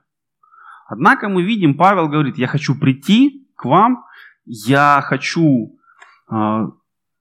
Однако 0.86 1.28
мы 1.28 1.42
видим, 1.42 1.76
Павел 1.76 2.08
говорит, 2.08 2.38
я 2.38 2.46
хочу 2.46 2.78
прийти 2.78 3.48
к 3.56 3.64
вам, 3.64 4.04
я 4.44 5.02
хочу 5.02 5.76
а, 6.28 6.68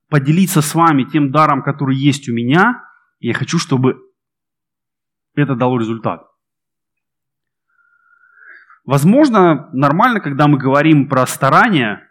поделиться 0.10 0.62
с 0.62 0.76
вами 0.76 1.06
тем 1.06 1.32
даром, 1.32 1.64
который 1.64 1.96
есть 1.96 2.30
у 2.30 2.34
меня. 2.34 2.84
И 3.20 3.30
я 3.30 3.34
хочу, 3.34 3.58
чтобы 3.58 4.00
это 5.34 5.56
дало 5.56 5.80
результат. 5.80 6.28
Возможно, 8.86 9.72
нормально, 9.74 10.20
когда 10.20 10.48
мы 10.48 10.60
говорим 10.60 11.10
про 11.10 11.26
старание, 11.26 12.09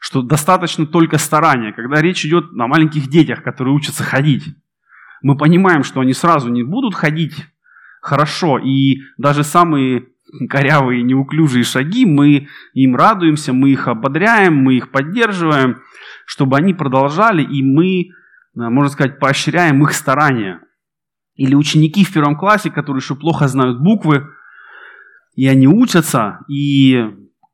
что 0.00 0.22
достаточно 0.22 0.86
только 0.86 1.18
старания. 1.18 1.72
Когда 1.72 2.00
речь 2.00 2.24
идет 2.24 2.46
о 2.52 2.66
маленьких 2.66 3.08
детях, 3.08 3.42
которые 3.42 3.74
учатся 3.74 4.04
ходить, 4.04 4.44
мы 5.22 5.36
понимаем, 5.36 5.82
что 5.82 6.00
они 6.00 6.12
сразу 6.12 6.48
не 6.48 6.62
будут 6.62 6.94
ходить 6.94 7.34
хорошо, 8.00 8.58
и 8.58 9.00
даже 9.18 9.42
самые 9.42 10.06
корявые, 10.48 11.02
неуклюжие 11.02 11.64
шаги, 11.64 12.04
мы 12.04 12.48
им 12.74 12.96
радуемся, 12.96 13.52
мы 13.52 13.70
их 13.70 13.88
ободряем, 13.88 14.56
мы 14.56 14.74
их 14.74 14.90
поддерживаем, 14.90 15.82
чтобы 16.24 16.56
они 16.56 16.74
продолжали, 16.74 17.42
и 17.42 17.62
мы, 17.62 18.02
э, 18.02 18.08
можно 18.54 18.90
сказать, 18.90 19.18
поощряем 19.18 19.82
их 19.82 19.92
старания. 19.92 20.60
Или 21.34 21.54
ученики 21.54 22.04
в 22.04 22.12
первом 22.12 22.36
классе, 22.36 22.70
которые 22.70 23.00
еще 23.00 23.14
плохо 23.14 23.48
знают 23.48 23.80
буквы, 23.80 24.28
и 25.34 25.46
они 25.46 25.68
учатся, 25.68 26.40
и 26.48 26.92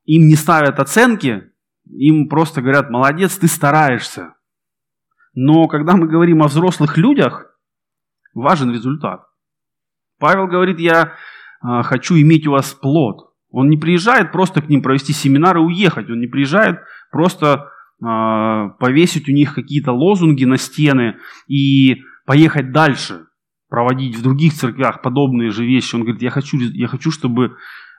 им 0.04 0.26
не 0.26 0.37
ставят 0.37 0.78
оценки, 0.78 1.51
им 1.92 2.28
просто 2.28 2.62
говорят, 2.62 2.90
молодец, 2.90 3.37
ты 3.37 3.46
стараешься. 3.46 4.34
Но 5.34 5.66
когда 5.68 5.96
мы 5.96 6.06
говорим 6.06 6.42
о 6.42 6.49
взрослых 6.49 6.96
людях, 6.96 7.46
важен 8.34 8.72
результат. 8.72 9.22
Павел 10.18 10.46
говорит, 10.46 10.78
я 10.78 11.12
э, 11.62 11.82
хочу 11.82 12.14
иметь 12.16 12.46
у 12.46 12.52
вас 12.52 12.72
плод. 12.72 13.32
Он 13.50 13.68
не 13.68 13.76
приезжает 13.76 14.32
просто 14.32 14.62
к 14.62 14.68
ним 14.68 14.82
провести 14.82 15.12
семинар 15.12 15.56
и 15.58 15.61
уехать. 15.61 16.08
Он 16.08 16.20
не 16.20 16.26
приезжает 16.26 16.80
просто 17.11 17.68
э, 18.00 18.70
повесить 18.78 19.28
у 19.28 19.32
них 19.32 19.54
какие-то 19.54 19.92
лозунги 19.92 20.44
на 20.44 20.56
стены 20.56 21.16
и 21.49 22.02
поехать 22.25 22.72
дальше, 22.72 23.26
проводить 23.68 24.16
в 24.16 24.22
других 24.22 24.54
церквях 24.54 25.02
подобные 25.02 25.50
же 25.50 25.64
вещи. 25.64 25.94
Он 25.94 26.02
говорит, 26.02 26.22
я 26.22 26.30
хочу, 26.30 26.58
я 26.58 26.87
хочу 26.88 27.11
чтобы 27.11 27.56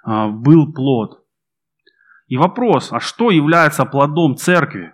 э, 0.07 0.27
был 0.29 0.71
плод. 0.71 1.23
И 2.34 2.38
вопрос, 2.38 2.92
а 2.92 3.00
что 3.00 3.30
является 3.30 3.86
плодом 3.86 4.36
церкви, 4.36 4.92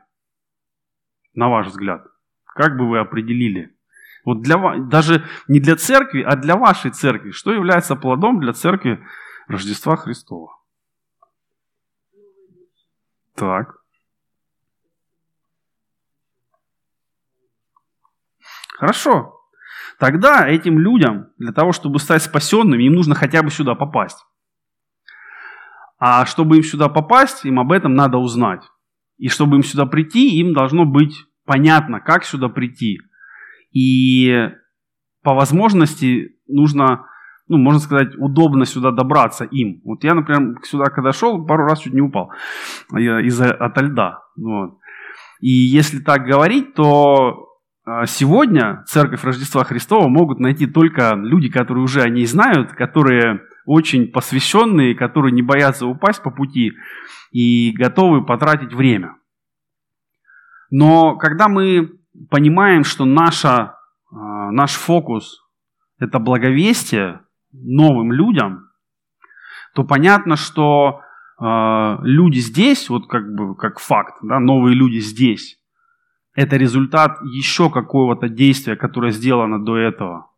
на 1.33 1.47
ваш 1.47 1.67
взгляд? 1.67 2.05
Как 2.43 2.75
бы 2.75 2.89
вы 2.89 2.99
определили? 2.99 3.73
Вот 4.25 4.41
для, 4.41 4.57
даже 4.79 5.23
не 5.47 5.61
для 5.61 5.77
церкви, 5.77 6.21
а 6.21 6.35
для 6.35 6.57
вашей 6.57 6.91
церкви. 6.91 7.31
Что 7.31 7.53
является 7.53 7.95
плодом 7.95 8.41
для 8.41 8.51
церкви 8.51 9.01
Рождества 9.47 9.95
Христова? 9.95 10.59
Так. 13.35 13.77
Хорошо. 18.79 19.39
Тогда 19.97 20.45
этим 20.45 20.77
людям, 20.77 21.31
для 21.37 21.53
того, 21.53 21.71
чтобы 21.71 21.99
стать 21.99 22.21
спасенными, 22.21 22.83
им 22.83 22.95
нужно 22.95 23.15
хотя 23.15 23.41
бы 23.43 23.49
сюда 23.49 23.75
попасть. 23.75 24.25
А 25.99 26.25
чтобы 26.25 26.57
им 26.57 26.63
сюда 26.63 26.87
попасть, 26.87 27.45
им 27.45 27.59
об 27.59 27.71
этом 27.71 27.93
надо 27.93 28.17
узнать. 28.17 28.63
И 29.17 29.27
чтобы 29.27 29.57
им 29.57 29.63
сюда 29.63 29.85
прийти, 29.85 30.39
им 30.39 30.53
должно 30.53 30.85
быть 30.85 31.25
понятно, 31.45 31.99
как 31.99 32.23
сюда 32.23 32.47
прийти. 32.47 32.99
И 33.73 34.49
по 35.23 35.33
возможности 35.33 36.37
нужно, 36.47 37.05
ну, 37.49 37.57
можно 37.57 37.81
сказать, 37.81 38.15
удобно 38.17 38.65
сюда 38.65 38.91
добраться 38.91 39.43
им. 39.43 39.81
Вот 39.83 40.03
я, 40.05 40.13
например, 40.13 40.55
сюда 40.63 40.85
когда 40.85 41.11
шел, 41.11 41.45
пару 41.45 41.65
раз 41.65 41.79
чуть 41.79 41.93
не 41.93 42.01
упал 42.01 42.31
из-за 42.93 43.51
ото 43.51 43.81
льда. 43.81 44.19
Вот. 44.37 44.79
И 45.41 45.49
если 45.49 45.99
так 45.99 46.23
говорить, 46.23 46.73
то 46.75 47.49
а, 47.85 48.05
сегодня 48.05 48.83
Церковь 48.87 49.23
Рождества 49.23 49.63
Христова 49.63 50.07
могут 50.07 50.39
найти 50.39 50.67
только 50.67 51.15
люди, 51.15 51.49
которые 51.49 51.83
уже 51.83 52.01
о 52.01 52.09
ней 52.09 52.25
знают, 52.25 52.71
которые 52.73 53.41
очень 53.69 54.07
посвященные, 54.07 54.95
которые 54.95 55.31
не 55.31 55.43
боятся 55.43 55.85
упасть 55.85 56.23
по 56.23 56.31
пути 56.31 56.71
и 57.31 57.71
готовы 57.71 58.25
потратить 58.25 58.73
время. 58.73 59.15
Но 60.71 61.17
когда 61.17 61.47
мы 61.47 61.91
понимаем, 62.31 62.83
что 62.83 63.05
наша, 63.05 63.75
а, 64.11 64.49
наш 64.51 64.71
фокус– 64.71 65.43
это 65.99 66.17
благовестие 66.17 67.21
новым 67.51 68.11
людям, 68.11 68.71
то 69.75 69.83
понятно, 69.83 70.35
что 70.35 71.01
э, 71.39 71.97
люди 72.01 72.39
здесь, 72.39 72.89
вот 72.89 73.07
как 73.07 73.35
бы 73.35 73.55
как 73.55 73.77
факт, 73.79 74.15
да, 74.23 74.39
новые 74.39 74.75
люди 74.75 74.97
здесь, 74.97 75.59
это 76.33 76.57
результат 76.57 77.19
еще 77.21 77.69
какого-то 77.69 78.29
действия, 78.29 78.75
которое 78.75 79.11
сделано 79.11 79.63
до 79.63 79.77
этого. 79.77 80.28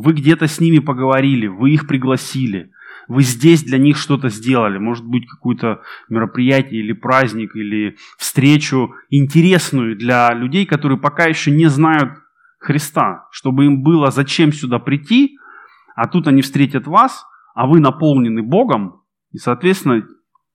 Вы 0.00 0.12
где-то 0.12 0.46
с 0.46 0.60
ними 0.60 0.78
поговорили, 0.78 1.48
вы 1.48 1.72
их 1.72 1.88
пригласили, 1.88 2.70
вы 3.08 3.24
здесь 3.24 3.64
для 3.64 3.78
них 3.78 3.96
что-то 3.96 4.28
сделали, 4.28 4.78
может 4.78 5.04
быть, 5.04 5.26
какое-то 5.26 5.82
мероприятие 6.08 6.82
или 6.82 6.92
праздник, 6.92 7.56
или 7.56 7.96
встречу 8.16 8.94
интересную 9.10 9.96
для 9.96 10.32
людей, 10.34 10.66
которые 10.66 11.00
пока 11.00 11.24
еще 11.24 11.50
не 11.50 11.66
знают 11.66 12.12
Христа, 12.60 13.26
чтобы 13.32 13.64
им 13.64 13.82
было 13.82 14.12
зачем 14.12 14.52
сюда 14.52 14.78
прийти, 14.78 15.36
а 15.96 16.06
тут 16.06 16.28
они 16.28 16.42
встретят 16.42 16.86
вас, 16.86 17.26
а 17.56 17.66
вы 17.66 17.80
наполнены 17.80 18.44
Богом, 18.44 19.02
и, 19.32 19.38
соответственно, 19.38 20.06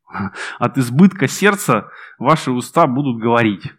от 0.57 0.77
избытка 0.77 1.27
сердца 1.27 1.89
ваши 2.17 2.49
уста 2.49 2.87
будут 2.87 3.21
говорить. 3.21 3.73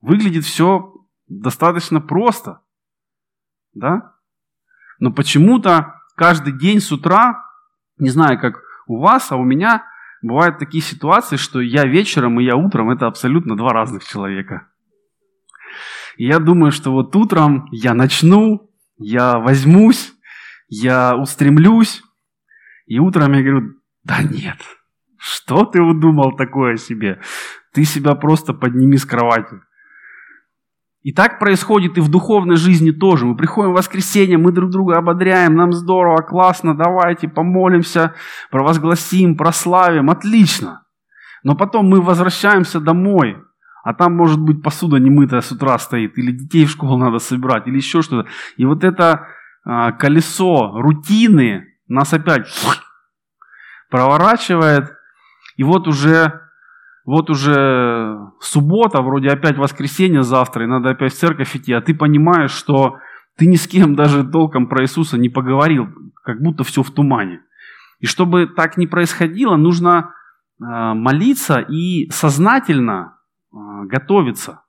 Выглядит 0.00 0.44
все 0.44 0.94
достаточно 1.28 2.00
просто, 2.00 2.62
да? 3.74 4.14
Но 5.00 5.12
почему-то 5.12 6.00
каждый 6.14 6.52
день 6.52 6.80
с 6.80 6.92
утра 6.92 7.42
не 7.98 8.10
знаю, 8.10 8.38
как 8.38 8.62
у 8.86 8.98
вас, 8.98 9.30
а 9.30 9.36
у 9.36 9.44
меня 9.44 9.84
бывают 10.22 10.58
такие 10.58 10.82
ситуации, 10.82 11.36
что 11.36 11.60
я 11.60 11.84
вечером 11.84 12.40
и 12.40 12.44
я 12.44 12.56
утром– 12.56 12.90
это 12.92 13.06
абсолютно 13.06 13.56
два 13.56 13.72
разных 13.72 14.04
человека. 14.04 14.68
И 16.16 16.26
я 16.26 16.38
думаю, 16.38 16.72
что 16.72 16.92
вот 16.92 17.14
утром 17.14 17.66
я 17.70 17.94
начну, 17.94 18.70
я 18.98 19.38
возьмусь, 19.38 20.12
я 20.68 21.16
устремлюсь, 21.16 22.02
и 22.86 22.98
утром 22.98 23.32
я 23.32 23.42
говорю, 23.42 23.74
да 24.02 24.22
нет, 24.22 24.58
что 25.16 25.64
ты 25.64 25.80
удумал 25.80 26.36
такое 26.36 26.76
себе? 26.76 27.20
Ты 27.72 27.84
себя 27.84 28.14
просто 28.14 28.52
подними 28.52 28.96
с 28.96 29.04
кровати. 29.04 29.60
И 31.02 31.12
так 31.12 31.38
происходит 31.38 31.96
и 31.96 32.00
в 32.00 32.10
духовной 32.10 32.56
жизни 32.56 32.90
тоже. 32.90 33.24
Мы 33.24 33.34
приходим 33.34 33.70
в 33.70 33.76
воскресенье, 33.76 34.36
мы 34.36 34.52
друг 34.52 34.70
друга 34.70 34.98
ободряем, 34.98 35.54
нам 35.54 35.72
здорово, 35.72 36.18
классно, 36.18 36.76
давайте 36.76 37.26
помолимся, 37.26 38.14
провозгласим, 38.50 39.36
прославим, 39.36 40.10
отлично. 40.10 40.84
Но 41.42 41.54
потом 41.54 41.88
мы 41.88 42.02
возвращаемся 42.02 42.80
домой, 42.80 43.38
а 43.82 43.94
там, 43.94 44.14
может 44.14 44.38
быть, 44.38 44.62
посуда 44.62 44.98
немытая 44.98 45.40
с 45.40 45.50
утра 45.50 45.78
стоит, 45.78 46.18
или 46.18 46.32
детей 46.32 46.66
в 46.66 46.70
школу 46.70 46.98
надо 46.98 47.18
собирать, 47.18 47.66
или 47.66 47.76
еще 47.76 48.02
что-то. 48.02 48.28
И 48.58 48.66
вот 48.66 48.84
это 48.84 49.26
а, 49.64 49.92
колесо 49.92 50.72
рутины 50.74 51.64
нас 51.88 52.12
опять 52.12 52.46
проворачивает, 53.90 54.92
и 55.56 55.64
вот 55.64 55.88
уже 55.88 56.49
вот 57.10 57.28
уже 57.28 58.30
суббота, 58.38 59.02
вроде 59.02 59.30
опять 59.30 59.58
воскресенье 59.58 60.22
завтра, 60.22 60.62
и 60.62 60.68
надо 60.68 60.90
опять 60.90 61.12
в 61.12 61.18
церковь 61.18 61.56
идти, 61.56 61.72
а 61.72 61.80
ты 61.80 61.92
понимаешь, 61.92 62.52
что 62.52 62.98
ты 63.36 63.46
ни 63.46 63.56
с 63.56 63.66
кем 63.66 63.96
даже 63.96 64.22
толком 64.22 64.68
про 64.68 64.84
Иисуса 64.84 65.18
не 65.18 65.28
поговорил, 65.28 65.88
как 66.22 66.40
будто 66.40 66.62
все 66.62 66.84
в 66.84 66.90
тумане. 66.92 67.40
И 67.98 68.06
чтобы 68.06 68.46
так 68.46 68.76
не 68.76 68.86
происходило, 68.86 69.56
нужно 69.56 70.14
э, 70.60 70.64
молиться 70.64 71.58
и 71.58 72.08
сознательно 72.10 73.18
э, 73.52 73.56
готовиться 73.86 74.62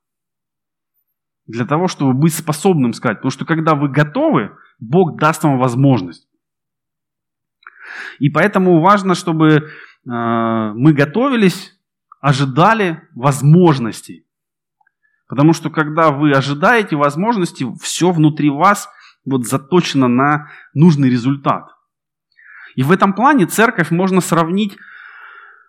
для 1.46 1.66
того, 1.66 1.88
чтобы 1.88 2.14
быть 2.14 2.34
способным 2.34 2.94
сказать. 2.94 3.18
Потому 3.18 3.32
что 3.32 3.46
когда 3.46 3.76
вы 3.76 3.88
готовы, 3.88 4.58
Бог 4.80 5.20
даст 5.20 5.44
вам 5.44 5.60
возможность. 5.60 6.28
И 8.18 8.30
поэтому 8.30 8.82
важно, 8.82 9.14
чтобы 9.14 9.48
э, 9.48 9.60
мы 10.04 10.94
готовились 10.94 11.78
ожидали 12.22 13.02
возможностей. 13.16 14.26
Потому 15.28 15.54
что 15.54 15.70
когда 15.70 16.12
вы 16.12 16.32
ожидаете 16.32 16.96
возможности, 16.96 17.66
все 17.82 18.12
внутри 18.12 18.50
вас 18.50 18.90
вот 19.26 19.46
заточено 19.46 20.08
на 20.08 20.50
нужный 20.74 21.10
результат. 21.10 21.68
И 22.76 22.84
в 22.84 22.92
этом 22.92 23.14
плане 23.14 23.48
церковь 23.48 23.92
можно 23.92 24.22
сравнить, 24.22 24.78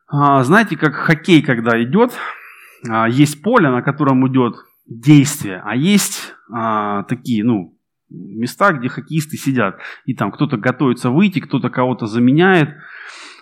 а, 0.08 0.44
знаете, 0.44 0.76
как 0.76 0.94
хоккей, 0.94 1.42
когда 1.42 1.82
идет, 1.82 2.12
а, 2.88 3.08
есть 3.08 3.42
поле, 3.42 3.70
на 3.70 3.82
котором 3.82 4.26
идет 4.28 4.56
действие, 4.86 5.62
а 5.64 5.74
есть 5.74 6.34
а, 6.52 7.04
такие, 7.04 7.44
ну, 7.44 7.78
места, 8.10 8.72
где 8.72 8.88
хоккеисты 8.88 9.36
сидят. 9.36 9.78
И 10.04 10.14
там 10.14 10.32
кто-то 10.32 10.58
готовится 10.58 11.10
выйти, 11.10 11.40
кто-то 11.40 11.70
кого-то 11.70 12.06
заменяет, 12.06 12.76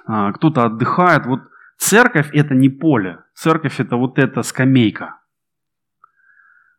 кто-то 0.07 0.65
отдыхает. 0.65 1.27
Вот 1.27 1.41
Церковь 1.81 2.29
это 2.35 2.55
не 2.55 2.69
поле. 2.69 3.25
Церковь 3.35 3.81
это 3.81 3.97
вот 3.97 4.19
эта 4.19 4.43
скамейка. 4.43 5.19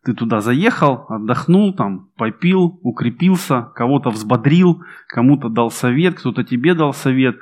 Ты 0.03 0.13
туда 0.13 0.41
заехал, 0.41 1.05
отдохнул, 1.09 1.75
там, 1.75 2.11
попил, 2.17 2.79
укрепился, 2.83 3.63
кого-то 3.75 4.11
взбодрил, 4.11 4.83
кому-то 5.07 5.49
дал 5.49 5.71
совет, 5.71 6.19
кто-то 6.19 6.43
тебе 6.43 6.75
дал 6.75 6.93
совет. 6.93 7.35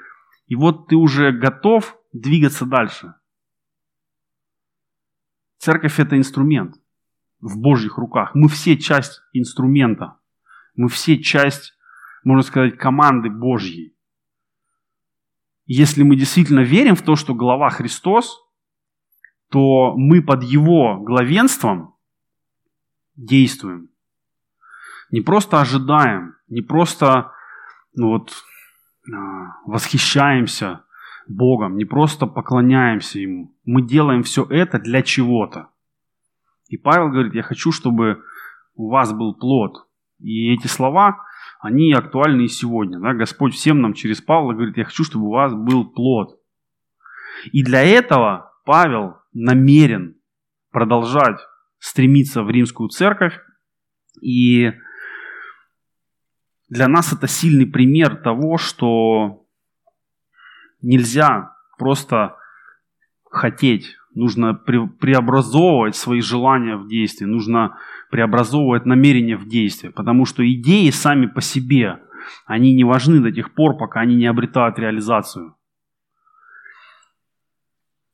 И 0.47 0.55
вот 0.55 0.87
ты 0.87 0.95
уже 0.95 1.33
готов 1.33 1.97
двигаться 2.13 2.65
дальше. 2.65 3.13
Церковь 5.57 5.99
это 5.99 6.17
инструмент 6.17 6.75
в 7.41 7.59
Божьих 7.59 7.97
руках. 7.97 8.31
Мы 8.35 8.47
все 8.47 8.77
часть 8.77 9.21
инструмента. 9.33 10.17
Мы 10.75 10.87
все 10.87 11.21
часть, 11.21 11.77
можно 12.23 12.41
сказать, 12.41 12.77
команды 12.77 13.29
Божьей. 13.29 13.98
Если 15.71 16.01
мы 16.01 16.15
действительно 16.15 16.61
верим 16.61 16.95
в 16.95 17.03
то, 17.03 17.15
что 17.15 17.35
глава 17.35 17.69
Христос, 17.69 18.43
то 19.51 19.93
мы 19.95 20.23
под 20.23 20.41
его 20.41 20.97
главенством 20.97 21.93
действуем. 23.15 23.91
Не 25.11 25.21
просто 25.21 25.61
ожидаем, 25.61 26.33
не 26.47 26.61
просто 26.61 27.31
ну 27.93 28.07
вот, 28.13 28.33
а, 29.13 29.61
восхищаемся 29.67 30.85
Богом, 31.27 31.77
не 31.77 31.85
просто 31.85 32.25
поклоняемся 32.25 33.19
Ему. 33.19 33.55
Мы 33.63 33.83
делаем 33.83 34.23
все 34.23 34.45
это 34.45 34.79
для 34.79 35.03
чего-то. 35.03 35.69
И 36.67 36.77
Павел 36.77 37.09
говорит, 37.09 37.35
я 37.35 37.43
хочу, 37.43 37.71
чтобы 37.71 38.23
у 38.73 38.89
вас 38.89 39.13
был 39.13 39.35
плод. 39.35 39.87
И 40.17 40.51
эти 40.51 40.65
слова 40.65 41.23
они 41.59 41.93
актуальны 41.93 42.43
и 42.43 42.47
сегодня. 42.47 42.99
Да? 42.99 43.13
Господь 43.13 43.53
всем 43.53 43.81
нам 43.81 43.93
через 43.93 44.21
Павла 44.21 44.53
говорит, 44.53 44.77
я 44.77 44.85
хочу, 44.85 45.03
чтобы 45.03 45.27
у 45.27 45.31
вас 45.31 45.53
был 45.53 45.89
плод. 45.89 46.39
И 47.51 47.63
для 47.63 47.83
этого 47.83 48.53
Павел 48.65 49.17
намерен 49.33 50.15
продолжать 50.71 51.39
стремиться 51.77 52.43
в 52.43 52.49
римскую 52.49 52.89
церковь. 52.89 53.37
И 54.21 54.71
для 56.69 56.87
нас 56.87 57.11
это 57.13 57.27
сильный 57.27 57.65
пример 57.65 58.15
того, 58.15 58.57
что 58.57 59.45
нельзя 60.81 61.55
просто 61.77 62.37
хотеть, 63.29 63.95
нужно 64.13 64.53
преобразовывать 64.53 65.95
свои 65.95 66.21
желания 66.21 66.75
в 66.75 66.87
действие, 66.87 67.29
нужно 67.29 67.77
преобразовывать 68.09 68.85
намерения 68.85 69.37
в 69.37 69.47
действие, 69.47 69.91
потому 69.91 70.25
что 70.25 70.43
идеи 70.43 70.89
сами 70.89 71.27
по 71.27 71.41
себе, 71.41 71.99
они 72.45 72.73
не 72.73 72.83
важны 72.83 73.21
до 73.21 73.31
тех 73.31 73.53
пор, 73.53 73.77
пока 73.77 74.01
они 74.01 74.15
не 74.15 74.25
обретают 74.25 74.79
реализацию. 74.79 75.55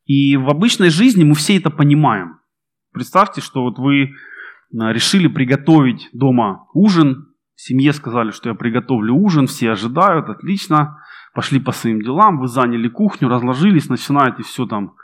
И 0.05 0.37
в 0.37 0.49
обычной 0.49 0.89
жизни 0.89 1.23
мы 1.23 1.33
все 1.33 1.57
это 1.57 1.69
понимаем. 1.69 2.39
Представьте, 2.93 3.41
что 3.41 3.63
вот 3.63 3.79
вы 3.79 4.13
а, 4.79 4.93
решили 4.93 5.27
приготовить 5.27 6.09
дома 6.13 6.67
ужин, 6.73 7.33
семье 7.55 7.91
сказали, 7.93 8.31
что 8.31 8.49
я 8.49 8.55
приготовлю 8.55 9.15
ужин, 9.15 9.47
все 9.47 9.71
ожидают, 9.71 10.29
отлично, 10.29 10.99
пошли 11.35 11.59
по 11.59 11.73
своим 11.73 12.01
делам, 12.01 12.39
вы 12.39 12.47
заняли 12.47 12.87
кухню, 12.87 13.27
разложились, 13.27 13.89
начинаете 13.89 14.41
все 14.41 14.65
там 14.65 14.95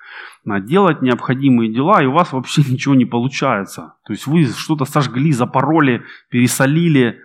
делать 0.46 1.02
необходимые 1.02 1.72
дела, 1.72 2.02
и 2.02 2.06
у 2.06 2.14
вас 2.14 2.32
вообще 2.32 2.62
ничего 2.68 2.96
не 2.96 3.06
получается. 3.06 3.96
То 4.06 4.14
есть 4.14 4.26
вы 4.26 4.46
что-то 4.46 4.86
сожгли, 4.86 5.34
запороли, 5.34 6.04
пересолили, 6.30 7.22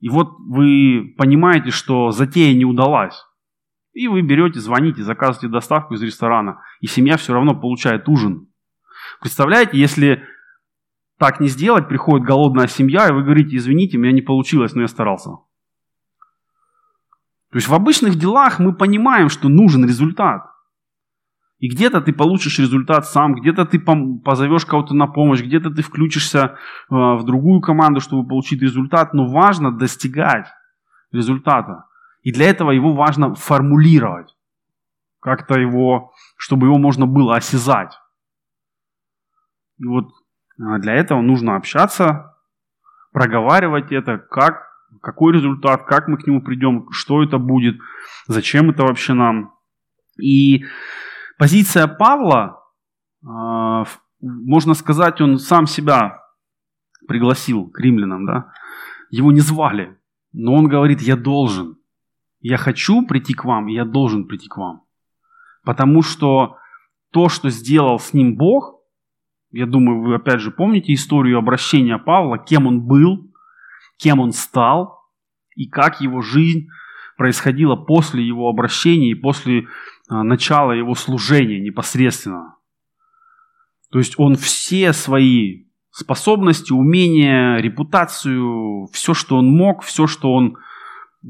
и 0.00 0.08
вот 0.08 0.36
вы 0.38 1.14
понимаете, 1.16 1.70
что 1.70 2.10
затея 2.10 2.54
не 2.54 2.64
удалась. 2.64 3.22
И 3.92 4.08
вы 4.08 4.20
берете, 4.22 4.60
звоните, 4.60 5.02
заказываете 5.02 5.48
доставку 5.48 5.94
из 5.94 6.02
ресторана, 6.02 6.62
и 6.80 6.86
семья 6.86 7.16
все 7.16 7.32
равно 7.32 7.54
получает 7.54 8.08
ужин. 8.08 8.48
Представляете, 9.20 9.78
если 9.78 10.22
так 11.18 11.40
не 11.40 11.48
сделать, 11.48 11.88
приходит 11.88 12.26
голодная 12.26 12.66
семья, 12.66 13.08
и 13.08 13.12
вы 13.12 13.22
говорите, 13.22 13.56
извините, 13.56 13.96
у 13.96 14.00
меня 14.00 14.12
не 14.12 14.20
получилось, 14.20 14.74
но 14.74 14.82
я 14.82 14.88
старался. 14.88 15.30
То 17.56 17.58
есть 17.58 17.68
в 17.68 17.74
обычных 17.74 18.16
делах 18.16 18.58
мы 18.58 18.74
понимаем, 18.74 19.30
что 19.30 19.48
нужен 19.48 19.82
результат. 19.86 20.42
И 21.58 21.70
где-то 21.70 22.02
ты 22.02 22.12
получишь 22.12 22.58
результат 22.58 23.06
сам, 23.06 23.34
где-то 23.34 23.64
ты 23.64 23.78
позовешь 23.78 24.66
кого-то 24.66 24.92
на 24.92 25.06
помощь, 25.06 25.40
где-то 25.40 25.70
ты 25.70 25.80
включишься 25.80 26.38
э, 26.38 26.54
в 26.90 27.24
другую 27.24 27.62
команду, 27.62 28.00
чтобы 28.00 28.28
получить 28.28 28.60
результат. 28.60 29.14
Но 29.14 29.26
важно 29.26 29.72
достигать 29.72 30.48
результата. 31.12 31.86
И 32.20 32.30
для 32.30 32.50
этого 32.50 32.72
его 32.72 32.92
важно 32.92 33.34
формулировать. 33.34 34.36
Как-то 35.20 35.58
его, 35.58 36.12
чтобы 36.36 36.66
его 36.66 36.76
можно 36.76 37.06
было 37.06 37.36
осязать. 37.36 37.98
И 39.78 39.86
вот 39.86 40.10
а, 40.60 40.78
для 40.78 40.92
этого 40.92 41.22
нужно 41.22 41.56
общаться, 41.56 42.36
проговаривать 43.12 43.92
это, 43.92 44.18
как, 44.18 44.75
какой 45.06 45.34
результат, 45.34 45.84
как 45.84 46.08
мы 46.08 46.18
к 46.18 46.26
нему 46.26 46.42
придем, 46.42 46.88
что 46.90 47.22
это 47.22 47.38
будет, 47.38 47.78
зачем 48.26 48.70
это 48.70 48.82
вообще 48.82 49.12
нам. 49.12 49.54
И 50.20 50.64
позиция 51.38 51.86
Павла, 51.86 52.60
а, 53.24 53.84
можно 54.20 54.74
сказать, 54.74 55.20
он 55.20 55.38
сам 55.38 55.68
себя 55.68 56.22
пригласил 57.06 57.70
к 57.70 57.78
римлянам, 57.78 58.26
да? 58.26 58.52
Его 59.10 59.30
не 59.30 59.38
звали, 59.38 59.96
но 60.32 60.54
он 60.54 60.66
говорит, 60.66 61.00
я 61.02 61.14
должен, 61.14 61.78
я 62.40 62.56
хочу 62.56 63.06
прийти 63.06 63.32
к 63.32 63.44
вам, 63.44 63.68
я 63.68 63.84
должен 63.84 64.26
прийти 64.26 64.48
к 64.48 64.56
вам. 64.56 64.82
Потому 65.62 66.02
что 66.02 66.56
то, 67.12 67.28
что 67.28 67.48
сделал 67.48 68.00
с 68.00 68.12
ним 68.12 68.34
Бог, 68.34 68.80
я 69.52 69.66
думаю, 69.66 70.02
вы 70.02 70.16
опять 70.16 70.40
же 70.40 70.50
помните 70.50 70.92
историю 70.92 71.38
обращения 71.38 71.96
Павла, 71.96 72.38
кем 72.38 72.66
он 72.66 72.80
был, 72.80 73.32
кем 73.98 74.18
он 74.18 74.32
стал 74.32 74.95
и 75.56 75.66
как 75.66 76.00
его 76.00 76.22
жизнь 76.22 76.68
происходила 77.16 77.74
после 77.74 78.24
его 78.24 78.48
обращения 78.48 79.10
и 79.10 79.14
после 79.14 79.66
а, 80.08 80.22
начала 80.22 80.72
его 80.72 80.94
служения 80.94 81.60
непосредственно. 81.60 82.56
То 83.90 83.98
есть 83.98 84.14
он 84.18 84.36
все 84.36 84.92
свои 84.92 85.66
способности, 85.90 86.72
умения, 86.72 87.56
репутацию, 87.56 88.86
все, 88.92 89.14
что 89.14 89.38
он 89.38 89.46
мог, 89.46 89.82
все, 89.82 90.06
что 90.06 90.32
он 90.32 90.58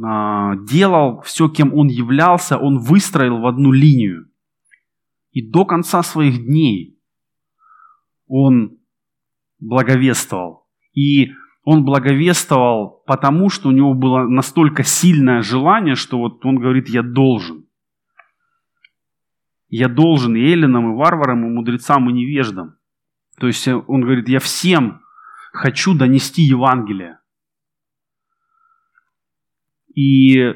а, 0.05 0.57
делал, 0.57 1.23
все, 1.23 1.49
кем 1.49 1.73
он 1.73 1.87
являлся, 1.87 2.59
он 2.59 2.79
выстроил 2.79 3.39
в 3.39 3.47
одну 3.47 3.71
линию. 3.71 4.29
И 5.31 5.49
до 5.49 5.65
конца 5.65 6.03
своих 6.03 6.45
дней 6.45 6.99
он 8.27 8.79
благовествовал. 9.61 10.67
И 10.95 11.31
он 11.67 11.85
благовествовал 11.85 13.03
потому, 13.07 13.51
что 13.51 13.69
у 13.69 13.73
него 13.73 13.93
было 13.93 14.23
настолько 14.23 14.85
сильное 14.85 15.43
желание, 15.43 15.97
что 15.97 16.19
вот 16.19 16.47
он 16.47 16.61
говорит, 16.61 16.89
я 16.89 17.03
должен. 17.03 17.67
Я 19.69 19.89
должен 19.89 20.37
и 20.37 20.41
эллинам, 20.41 20.93
и 20.93 20.97
варварам, 20.97 21.45
и 21.45 21.51
мудрецам, 21.51 22.09
и 22.09 22.13
невеждам. 22.13 22.77
То 23.41 23.49
есть 23.49 23.67
он 23.67 24.01
говорит, 24.03 24.29
я 24.29 24.39
всем 24.39 25.03
хочу 25.53 25.99
донести 25.99 26.43
Евангелие. 26.43 27.19
И 29.93 30.55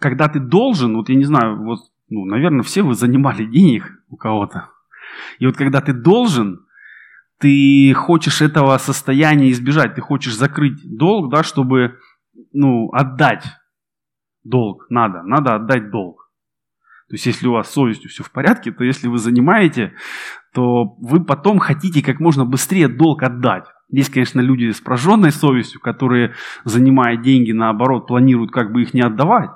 когда 0.00 0.28
ты 0.28 0.40
должен, 0.40 0.96
вот 0.96 1.08
я 1.10 1.14
не 1.14 1.24
знаю, 1.24 1.62
вот, 1.62 1.78
ну, 2.08 2.24
наверное, 2.24 2.64
все 2.64 2.82
вы 2.82 2.94
занимали 2.94 3.44
денег 3.44 4.02
у 4.08 4.16
кого-то. 4.16 4.70
И 5.38 5.46
вот 5.46 5.56
когда 5.56 5.80
ты 5.80 5.92
должен, 5.92 6.61
ты 7.42 7.92
хочешь 7.94 8.40
этого 8.40 8.78
состояния 8.78 9.50
избежать, 9.50 9.96
ты 9.96 10.00
хочешь 10.00 10.36
закрыть 10.36 10.80
долг, 10.84 11.28
да, 11.28 11.42
чтобы 11.42 11.98
ну, 12.52 12.88
отдать 12.92 13.44
долг. 14.44 14.86
Надо, 14.90 15.22
надо 15.22 15.56
отдать 15.56 15.90
долг. 15.90 16.30
То 17.08 17.14
есть, 17.14 17.26
если 17.26 17.48
у 17.48 17.52
вас 17.52 17.68
с 17.68 17.72
совестью 17.72 18.10
все 18.10 18.22
в 18.22 18.30
порядке, 18.30 18.70
то 18.70 18.84
если 18.84 19.08
вы 19.08 19.18
занимаете, 19.18 19.92
то 20.54 20.94
вы 21.00 21.24
потом 21.24 21.58
хотите 21.58 22.00
как 22.00 22.20
можно 22.20 22.44
быстрее 22.44 22.86
долг 22.86 23.24
отдать. 23.24 23.64
Есть, 23.90 24.12
конечно, 24.12 24.40
люди 24.40 24.70
с 24.70 24.80
прожженной 24.80 25.32
совестью, 25.32 25.80
которые, 25.80 26.34
занимая 26.64 27.16
деньги, 27.16 27.50
наоборот, 27.50 28.06
планируют 28.06 28.52
как 28.52 28.72
бы 28.72 28.82
их 28.82 28.94
не 28.94 29.00
отдавать. 29.00 29.50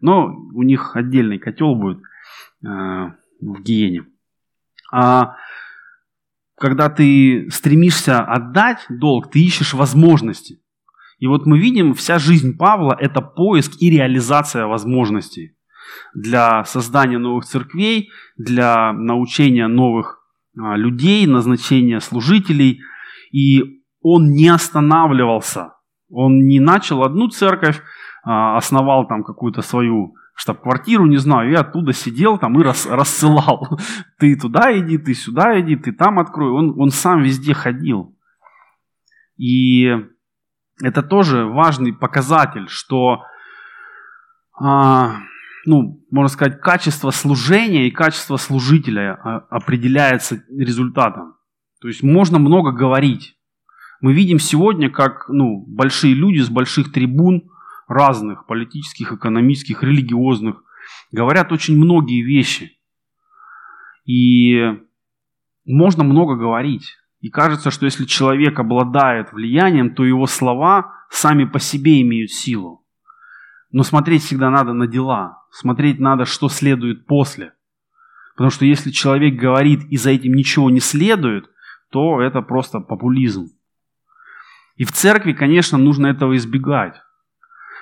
Но 0.00 0.28
у 0.54 0.62
них 0.62 0.94
отдельный 0.94 1.38
котел 1.38 1.74
будет 1.74 1.98
э, 1.98 2.66
в 2.66 3.60
гиене. 3.60 4.06
А 4.92 5.34
когда 6.58 6.88
ты 6.88 7.48
стремишься 7.50 8.20
отдать 8.20 8.84
долг, 8.88 9.30
ты 9.30 9.40
ищешь 9.40 9.74
возможности. 9.74 10.60
И 11.18 11.26
вот 11.26 11.46
мы 11.46 11.58
видим, 11.58 11.94
вся 11.94 12.18
жизнь 12.18 12.56
Павла– 12.56 12.96
это 13.00 13.20
поиск 13.20 13.72
и 13.80 13.90
реализация 13.90 14.66
возможностей 14.66 15.56
для 16.14 16.64
создания 16.64 17.18
новых 17.18 17.44
церквей, 17.44 18.10
для 18.36 18.92
научения 18.92 19.66
новых 19.68 20.20
а, 20.56 20.76
людей, 20.76 21.26
назначения 21.26 22.00
служителей. 22.00 22.80
И 23.32 23.82
он 24.00 24.30
не 24.30 24.48
останавливался. 24.48 25.74
Он 26.10 26.46
не 26.46 26.60
начал 26.60 27.02
одну 27.02 27.28
церковь, 27.28 27.80
а, 28.24 28.56
основал 28.56 29.06
там 29.08 29.24
какую-то 29.24 29.62
свою 29.62 30.14
штаб-квартиру, 30.38 31.04
не 31.06 31.16
знаю, 31.16 31.50
и 31.50 31.54
оттуда 31.54 31.92
сидел 31.92 32.38
там 32.38 32.58
и 32.60 32.62
рас, 32.62 32.86
рассылал. 32.86 33.76
Ты 34.18 34.36
туда 34.36 34.78
иди, 34.78 34.96
ты 34.96 35.12
сюда 35.14 35.60
иди, 35.60 35.74
ты 35.74 35.92
там 35.92 36.20
открой. 36.20 36.52
Он, 36.52 36.80
он 36.80 36.90
сам 36.90 37.22
везде 37.22 37.54
ходил. 37.54 38.16
И 39.36 39.92
это 40.80 41.02
тоже 41.02 41.44
важный 41.44 41.92
показатель, 41.92 42.68
что, 42.68 43.24
а, 44.60 45.16
ну, 45.66 46.04
можно 46.12 46.28
сказать, 46.28 46.60
качество 46.60 47.10
служения 47.10 47.88
и 47.88 47.92
качество 47.92 48.36
служителя 48.36 49.14
а, 49.14 49.38
определяется 49.50 50.40
результатом. 50.56 51.34
То 51.80 51.88
есть 51.88 52.04
можно 52.04 52.38
много 52.38 52.70
говорить. 52.70 53.36
Мы 54.00 54.12
видим 54.12 54.38
сегодня, 54.38 54.88
как 54.88 55.28
ну, 55.28 55.64
большие 55.66 56.14
люди 56.14 56.38
с 56.38 56.48
больших 56.48 56.92
трибун– 56.92 57.50
разных 57.88 58.46
политических, 58.46 59.12
экономических, 59.12 59.82
религиозных, 59.82 60.62
говорят 61.10 61.52
очень 61.52 61.76
многие 61.76 62.22
вещи. 62.22 62.78
И 64.04 64.78
можно 65.64 66.04
много 66.04 66.36
говорить. 66.36 66.96
И 67.20 67.30
кажется, 67.30 67.70
что 67.70 67.84
если 67.84 68.04
человек 68.04 68.58
обладает 68.58 69.32
влиянием, 69.32 69.94
то 69.94 70.04
его 70.04 70.26
слова 70.26 70.94
сами 71.10 71.44
по 71.44 71.58
себе 71.58 72.00
имеют 72.02 72.30
силу. 72.30 72.84
Но 73.70 73.82
смотреть 73.82 74.22
всегда 74.22 74.50
надо 74.50 74.72
на 74.72 74.86
дела. 74.86 75.42
Смотреть 75.50 75.98
надо, 75.98 76.24
что 76.24 76.48
следует 76.48 77.06
после. 77.06 77.52
Потому 78.34 78.50
что 78.50 78.64
если 78.64 78.90
человек 78.90 79.34
говорит 79.34 79.84
и 79.90 79.96
за 79.96 80.10
этим 80.10 80.34
ничего 80.34 80.70
не 80.70 80.80
следует, 80.80 81.50
то 81.90 82.20
это 82.20 82.40
просто 82.40 82.80
популизм. 82.80 83.48
И 84.76 84.84
в 84.84 84.92
церкви, 84.92 85.32
конечно, 85.32 85.76
нужно 85.76 86.06
этого 86.06 86.36
избегать. 86.36 86.94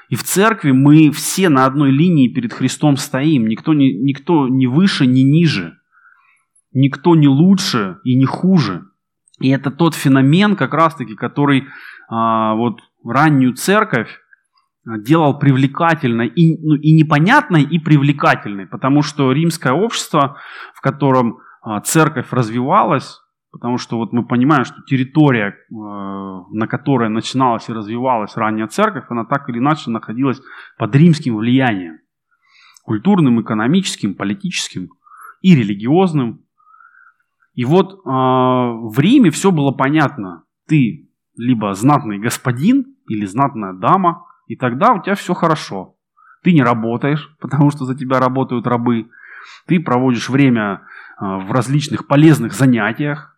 И 0.09 0.15
в 0.15 0.23
церкви 0.23 0.71
мы 0.71 1.11
все 1.11 1.49
на 1.49 1.67
одной 1.67 1.91
линии 1.91 2.33
перед 2.33 2.53
Христом 2.53 2.97
стоим. 2.97 3.47
Никто 3.47 3.75
не, 3.75 3.93
никто 3.93 4.49
не 4.49 4.67
выше, 4.67 5.07
не 5.07 5.23
ниже. 5.23 5.79
Никто 6.73 7.17
не 7.17 7.29
лучше 7.29 7.99
и 8.05 8.15
не 8.15 8.27
хуже. 8.27 8.85
И 9.41 9.49
это 9.49 9.71
тот 9.71 9.95
феномен, 9.95 10.57
как 10.57 10.75
раз-таки, 10.75 11.15
который 11.15 11.65
а, 12.09 12.55
вот 12.55 12.81
раннюю 13.05 13.55
церковь 13.55 14.21
делал 14.85 15.39
привлекательной 15.39 16.29
и, 16.29 16.57
ну, 16.65 16.77
и 16.77 16.93
непонятной, 16.93 17.63
и 17.63 17.79
привлекательной. 17.79 18.67
Потому 18.67 19.03
что 19.03 19.33
римское 19.33 19.73
общество, 19.73 20.39
в 20.75 20.81
котором 20.81 21.39
а, 21.63 21.81
церковь 21.81 22.29
развивалась, 22.31 23.19
Потому 23.57 23.79
что 23.79 23.97
вот 23.97 24.13
мы 24.13 24.23
понимаем, 24.23 24.67
что 24.67 24.83
территория, 24.83 25.49
э, 25.49 25.55
на 25.71 26.67
которой 26.67 27.09
начиналась 27.09 27.71
и 27.71 27.73
развивалась 27.73 28.37
ранняя 28.37 28.67
церковь, 28.67 29.05
она 29.09 29.25
так 29.25 29.49
или 29.49 29.59
иначе 29.59 29.91
находилась 29.91 30.43
под 30.77 30.95
римским 30.95 31.37
влиянием. 31.37 32.01
Культурным, 32.85 33.41
экономическим, 33.41 34.15
политическим 34.15 34.91
и 35.41 35.57
религиозным. 35.57 36.45
И 37.55 37.65
вот 37.65 37.95
э, 37.95 37.97
в 38.05 38.99
Риме 38.99 39.31
все 39.31 39.51
было 39.51 39.73
понятно. 39.73 40.45
Ты 40.69 41.09
либо 41.35 41.73
знатный 41.73 42.19
господин 42.19 42.95
или 43.09 43.25
знатная 43.25 43.73
дама, 43.73 44.27
и 44.49 44.57
тогда 44.57 44.93
у 44.93 45.03
тебя 45.03 45.15
все 45.15 45.33
хорошо. 45.33 45.97
Ты 46.43 46.53
не 46.53 46.63
работаешь, 46.63 47.35
потому 47.41 47.71
что 47.71 47.87
за 47.87 47.97
тебя 47.97 48.21
работают 48.21 48.67
рабы. 48.67 49.09
Ты 49.67 49.81
проводишь 49.81 50.29
время 50.29 50.83
э, 51.19 51.25
в 51.25 51.51
различных 51.53 52.07
полезных 52.07 52.53
занятиях, 52.53 53.33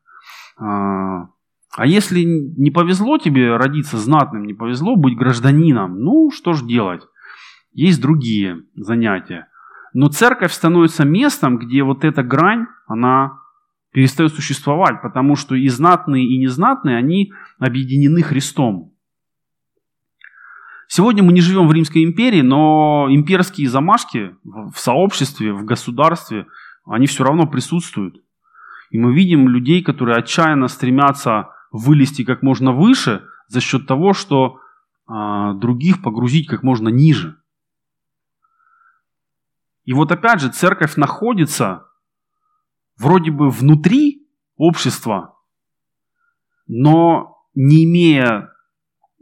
а, 0.59 1.29
а 1.77 1.87
если 1.87 2.23
не 2.25 2.71
повезло 2.71 3.18
тебе 3.18 3.57
родиться 3.57 3.99
знатным, 3.99 4.44
не 4.44 4.55
повезло 4.55 4.97
быть 4.97 5.16
гражданином, 5.16 6.01
ну 6.01 6.31
что 6.31 6.53
ж 6.53 6.62
делать? 6.62 7.03
Есть 7.73 8.01
другие 8.01 8.64
занятия. 8.75 9.49
Но 9.94 10.09
церковь 10.09 10.53
становится 10.53 11.05
местом, 11.05 11.59
где 11.59 11.83
вот 11.83 12.05
эта 12.05 12.23
грань, 12.23 12.66
она 12.87 13.38
перестает 13.92 14.33
существовать, 14.35 15.01
потому 15.03 15.37
что 15.37 15.55
и 15.55 15.68
знатные, 15.68 16.27
и 16.27 16.38
незнатные, 16.38 16.97
они 16.97 17.33
объединены 17.59 18.23
Христом. 18.23 18.92
Сегодня 20.88 21.23
мы 21.23 21.33
не 21.33 21.40
живем 21.40 21.68
в 21.68 21.73
Римской 21.73 22.03
империи, 22.03 22.40
но 22.40 23.07
имперские 23.11 23.68
замашки 23.68 24.35
в 24.42 24.75
сообществе, 24.77 25.53
в 25.53 25.64
государстве, 25.64 26.47
они 26.87 27.07
все 27.07 27.25
равно 27.25 27.47
присутствуют. 27.47 28.23
И 28.90 28.98
мы 28.98 29.14
видим 29.14 29.48
людей, 29.48 29.83
которые 29.83 30.18
отчаянно 30.18 30.68
стремятся 30.68 31.51
вылезти 31.70 32.24
как 32.24 32.42
можно 32.42 32.72
выше 32.72 33.24
за 33.48 33.61
счет 33.61 33.87
того, 33.87 34.12
что 34.12 34.61
а, 35.07 35.55
других 35.55 36.03
погрузить 36.03 36.46
как 36.46 36.62
можно 36.62 36.88
ниже. 36.88 37.40
И 39.85 39.92
вот 39.92 40.12
опять 40.12 40.40
же, 40.40 40.51
церковь 40.51 40.96
находится 40.96 41.87
вроде 42.98 43.31
бы 43.31 43.48
внутри 43.48 44.29
общества, 44.57 45.38
но 46.66 47.38
не 47.55 47.85
имея 47.85 48.53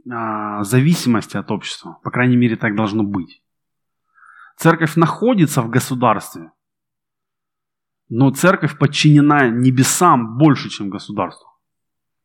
а, 0.09 0.63
зависимости 0.63 1.37
от 1.37 1.51
общества. 1.51 1.99
По 2.03 2.11
крайней 2.11 2.35
мере, 2.35 2.55
так 2.55 2.75
должно 2.75 3.03
быть. 3.03 3.41
Церковь 4.57 4.95
находится 4.95 5.61
в 5.61 5.69
государстве, 5.69 6.51
но 8.09 8.31
церковь 8.31 8.77
подчинена 8.77 9.49
небесам 9.49 10.37
больше, 10.37 10.69
чем 10.69 10.89
государству. 10.89 11.47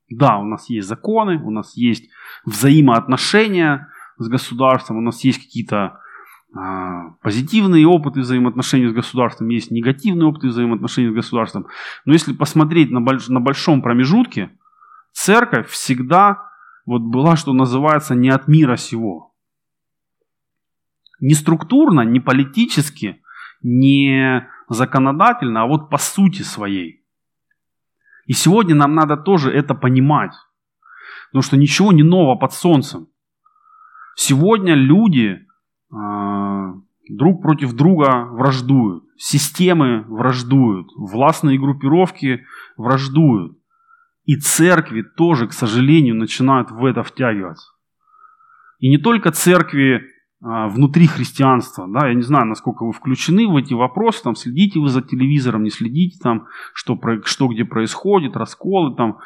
Да, 0.09 0.39
у 0.39 0.45
нас 0.45 0.69
есть 0.69 0.89
законы, 0.89 1.43
у 1.43 1.51
нас 1.51 1.77
есть 1.77 2.11
взаимоотношения 2.45 3.89
с 4.19 4.29
государством, 4.29 4.99
у 4.99 5.01
нас 5.01 5.25
есть 5.25 5.43
какие-то 5.43 6.01
а, 6.55 7.13
позитивные 7.23 7.87
опыты 7.87 8.21
взаимоотношений 8.21 8.89
с 8.89 8.93
государством, 8.93 9.49
есть 9.49 9.71
негативные 9.71 10.29
опыты 10.29 10.49
взаимоотношений 10.49 11.11
с 11.11 11.15
государством. 11.15 11.67
Но 12.05 12.13
если 12.13 12.35
посмотреть 12.35 12.91
на, 12.91 13.01
больш, 13.01 13.29
на 13.29 13.41
большом 13.41 13.81
промежутке, 13.81 14.51
церковь 15.13 15.69
всегда 15.71 16.51
вот 16.85 17.03
была, 17.03 17.37
что 17.37 17.53
называется, 17.53 18.15
не 18.15 18.29
от 18.29 18.49
мира 18.49 18.77
сего. 18.77 19.33
Не 21.21 21.35
структурно, 21.35 22.03
не 22.03 22.21
политически, 22.21 23.23
не 23.63 24.47
законодательно, 24.73 25.63
а 25.63 25.67
вот 25.67 25.91
по 25.91 25.99
сути 25.99 26.43
своей. 26.43 27.05
И 28.27 28.33
сегодня 28.33 28.75
нам 28.75 28.95
надо 28.95 29.17
тоже 29.17 29.51
это 29.51 29.75
понимать. 29.75 30.33
Потому 31.31 31.43
что 31.43 31.57
ничего 31.57 31.93
не 31.93 32.03
нового 32.03 32.37
под 32.37 32.53
солнцем. 32.53 33.09
Сегодня 34.15 34.75
люди 34.75 35.47
э, 35.91 36.73
друг 37.09 37.43
против 37.43 37.73
друга 37.73 38.27
враждуют. 38.31 39.05
Системы 39.17 40.03
враждуют. 40.09 40.89
Властные 40.97 41.59
группировки 41.59 42.45
враждуют. 42.77 43.59
И 44.25 44.37
церкви 44.37 45.03
тоже, 45.03 45.49
к 45.49 45.53
сожалению, 45.53 46.15
начинают 46.15 46.71
в 46.71 46.85
это 46.85 47.03
втягиваться. 47.03 47.73
И 48.79 48.89
не 48.89 48.99
только 48.99 49.33
церкви 49.33 50.12
внутри 50.43 51.07
христианства, 51.07 51.87
да, 51.89 52.09
я 52.09 52.15
не 52.15 52.23
знаю, 52.23 52.47
насколько 52.47 52.85
вы 52.85 52.93
включены 52.93 53.47
в 53.47 53.57
эти 53.57 53.75
вопросы, 53.75 54.25
там, 54.25 54.35
следите 54.35 54.81
вы 54.81 54.89
за 54.89 55.01
телевизором, 55.01 55.63
не 55.63 55.71
следите, 55.71 56.19
там, 56.21 56.49
что, 56.75 56.99
что 57.25 57.47
где 57.47 57.65
происходит, 57.65 58.37
расколы, 58.37 58.97
там, 58.97 59.19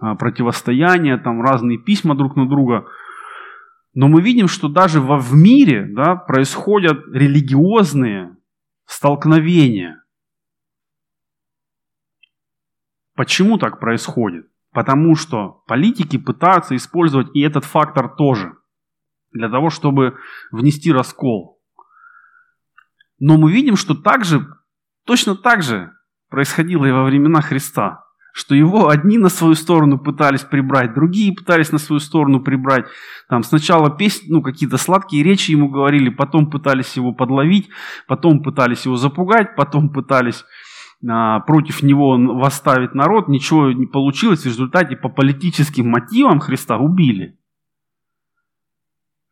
а, 0.00 0.16
противостояния, 0.16 1.18
там, 1.18 1.40
разные 1.40 1.78
письма 1.78 2.16
друг 2.16 2.34
на 2.34 2.48
друга. 2.48 2.86
Но 3.94 4.08
мы 4.08 4.20
видим, 4.20 4.48
что 4.48 4.68
даже 4.68 5.00
во, 5.00 5.18
в 5.18 5.34
мире, 5.34 5.86
да, 5.88 6.16
происходят 6.16 6.98
религиозные 7.12 8.36
столкновения. 8.86 10.02
Почему 13.14 13.56
так 13.56 13.78
происходит? 13.78 14.48
Потому 14.72 15.14
что 15.14 15.62
политики 15.68 16.18
пытаются 16.18 16.74
использовать 16.74 17.28
и 17.34 17.40
этот 17.40 17.64
фактор 17.64 18.08
тоже– 18.08 18.54
для 19.36 19.48
того, 19.48 19.70
чтобы 19.70 20.16
внести 20.50 20.92
раскол. 20.92 21.60
Но 23.18 23.38
мы 23.38 23.52
видим, 23.52 23.76
что 23.76 23.94
также, 23.94 24.46
точно 25.04 25.36
так 25.36 25.62
же 25.62 25.92
происходило 26.28 26.84
и 26.84 26.92
во 26.92 27.04
времена 27.04 27.40
Христа. 27.40 28.02
Что 28.32 28.54
его 28.54 28.90
одни 28.90 29.16
на 29.16 29.30
свою 29.30 29.54
сторону 29.54 29.98
пытались 29.98 30.42
прибрать, 30.42 30.92
другие 30.92 31.32
пытались 31.32 31.72
на 31.72 31.78
свою 31.78 32.00
сторону 32.00 32.40
прибрать. 32.40 32.84
Там 33.30 33.42
сначала 33.42 33.88
песни, 33.88 34.30
ну, 34.30 34.42
какие-то 34.42 34.76
сладкие 34.76 35.22
речи 35.22 35.52
ему 35.52 35.70
говорили, 35.70 36.10
потом 36.10 36.50
пытались 36.50 36.96
его 36.96 37.12
подловить, 37.12 37.70
потом 38.06 38.42
пытались 38.42 38.84
его 38.84 38.96
запугать, 38.96 39.56
потом 39.56 39.88
пытались 39.88 40.44
а, 41.08 41.40
против 41.40 41.82
него 41.82 42.18
восставить 42.18 42.94
народ. 42.94 43.28
Ничего 43.28 43.72
не 43.72 43.86
получилось. 43.86 44.42
В 44.42 44.46
результате 44.46 44.96
по 44.96 45.08
политическим 45.08 45.88
мотивам 45.88 46.38
Христа 46.38 46.76
убили. 46.76 47.38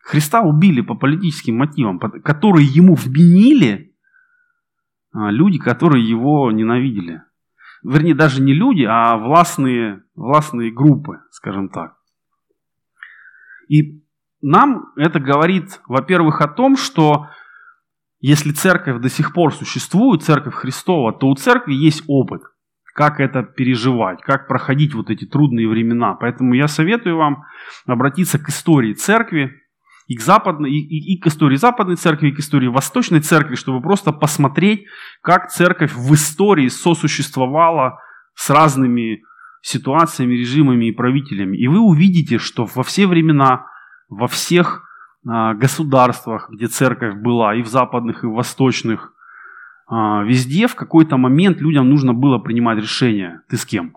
Христа 0.05 0.43
убили 0.43 0.83
по 0.83 0.95
политическим 0.95 1.57
мотивам, 1.57 1.99
которые 1.99 2.67
ему 2.67 2.95
вменили 2.95 3.95
а, 5.14 5.31
люди, 5.31 5.59
которые 5.59 6.07
его 6.07 6.53
ненавидели. 6.53 7.23
Вернее, 7.83 8.14
даже 8.14 8.43
не 8.43 8.53
люди, 8.53 8.83
а 8.83 9.17
властные, 9.17 10.03
властные 10.14 10.71
группы, 10.71 11.21
скажем 11.31 11.71
так. 11.71 11.97
И 13.69 14.05
нам 14.43 14.93
это 14.97 15.21
говорит, 15.21 15.81
во-первых, 15.87 16.43
о 16.43 16.49
том, 16.49 16.77
что 16.77 17.29
если 18.21 18.53
церковь 18.53 19.01
до 19.01 19.09
сих 19.09 19.33
пор 19.33 19.55
существует, 19.55 20.23
церковь 20.23 20.55
Христова, 20.55 21.14
то 21.14 21.29
у 21.29 21.35
церкви 21.35 21.73
есть 21.73 22.05
опыт, 22.09 22.43
как 22.95 23.21
это 23.21 23.43
переживать, 23.43 24.21
как 24.21 24.49
проходить 24.49 24.95
вот 24.95 25.09
эти 25.09 25.25
трудные 25.25 25.67
времена. 25.67 26.14
Поэтому 26.14 26.53
я 26.53 26.69
советую 26.69 27.17
вам 27.17 27.45
обратиться 27.87 28.38
к 28.38 28.51
истории 28.51 28.93
церкви, 28.93 29.63
и 30.07 30.17
к, 30.17 30.21
западной, 30.21 30.71
и, 30.71 30.79
и, 30.79 31.14
и 31.14 31.19
к 31.19 31.27
истории 31.27 31.57
Западной 31.57 31.97
Церкви, 31.97 32.29
и 32.29 32.33
к 32.33 32.38
истории 32.40 32.69
Восточной 32.69 33.21
Церкви, 33.21 33.55
чтобы 33.55 33.81
просто 33.81 34.12
посмотреть, 34.12 34.85
как 35.23 35.51
Церковь 35.51 35.95
в 35.95 36.14
истории 36.14 36.69
сосуществовала 36.69 37.99
с 38.35 38.51
разными 38.51 39.23
ситуациями, 39.62 40.35
режимами 40.35 40.87
и 40.87 40.93
правителями. 40.93 41.57
И 41.57 41.69
вы 41.69 41.79
увидите, 41.81 42.38
что 42.38 42.67
во 42.67 42.83
все 42.83 43.07
времена, 43.07 43.67
во 44.11 44.29
всех 44.29 44.85
а, 45.27 45.55
государствах, 45.55 46.51
где 46.51 46.67
Церковь 46.67 47.14
была, 47.14 47.55
и 47.55 47.62
в 47.62 47.67
западных, 47.69 48.25
и 48.25 48.27
в 48.27 48.33
восточных, 48.33 49.14
а, 49.87 50.23
везде 50.23 50.67
в 50.67 50.75
какой-то 50.75 51.17
момент 51.17 51.61
людям 51.61 51.88
нужно 51.88 52.12
было 52.12 52.38
принимать 52.38 52.79
решение. 52.79 53.40
Ты 53.49 53.57
с 53.57 53.64
кем? 53.64 53.97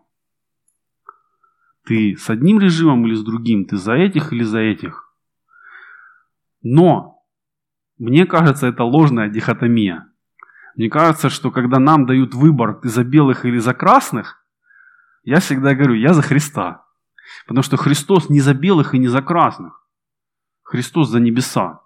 Ты 1.85 2.15
с 2.17 2.29
одним 2.29 2.59
режимом 2.59 3.05
или 3.05 3.15
с 3.15 3.23
другим? 3.23 3.65
Ты 3.65 3.75
за 3.75 3.93
этих 3.93 4.31
или 4.31 4.43
за 4.43 4.59
этих? 4.59 5.06
Но 6.69 7.23
мне 7.97 8.25
кажется, 8.25 8.67
это 8.67 8.83
ложная 8.83 9.29
дихотомия. 9.29 10.05
Мне 10.75 10.89
кажется, 10.89 11.29
что 11.29 11.49
когда 11.49 11.79
нам 11.79 12.05
дают 12.05 12.33
выбор, 12.33 12.79
за 12.83 13.05
белых 13.05 13.45
или 13.45 13.57
за 13.57 13.73
красных, 13.73 14.43
я 15.23 15.39
всегда 15.39 15.73
говорю, 15.73 15.93
я 15.93 16.13
за 16.13 16.21
Христа. 16.21 16.83
Потому 17.47 17.63
что 17.63 17.77
Христос 17.77 18.29
не 18.29 18.41
за 18.41 18.53
белых 18.53 18.93
и 18.93 18.99
не 18.99 19.07
за 19.07 19.21
красных. 19.21 19.81
Христос 20.63 21.09
за 21.09 21.19
небеса. 21.21 21.79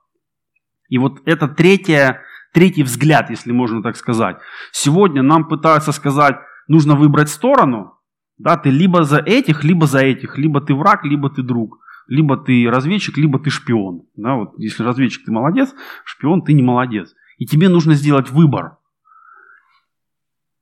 И 0.89 0.97
вот 0.97 1.21
это 1.25 1.47
третье, 1.47 2.21
третий 2.51 2.83
взгляд, 2.83 3.29
если 3.29 3.51
можно 3.51 3.83
так 3.83 3.95
сказать. 3.95 4.37
Сегодня 4.71 5.21
нам 5.21 5.47
пытаются 5.47 5.91
сказать, 5.91 6.37
нужно 6.67 6.95
выбрать 6.95 7.29
сторону. 7.29 7.99
Да, 8.39 8.57
ты 8.57 8.71
либо 8.71 9.03
за 9.03 9.19
этих, 9.19 9.63
либо 9.63 9.85
за 9.85 9.99
этих. 9.99 10.39
Либо 10.39 10.59
ты 10.59 10.73
враг, 10.73 11.05
либо 11.05 11.29
ты 11.29 11.43
друг. 11.43 11.77
Либо 12.11 12.35
ты 12.35 12.69
разведчик, 12.69 13.17
либо 13.17 13.39
ты 13.39 13.49
шпион. 13.49 14.01
Да, 14.17 14.35
вот 14.35 14.59
если 14.59 14.83
разведчик 14.83 15.23
ты 15.23 15.31
молодец, 15.31 15.73
шпион 16.03 16.41
ты 16.41 16.51
не 16.51 16.61
молодец. 16.61 17.15
И 17.37 17.45
тебе 17.45 17.69
нужно 17.69 17.93
сделать 17.93 18.29
выбор. 18.29 18.79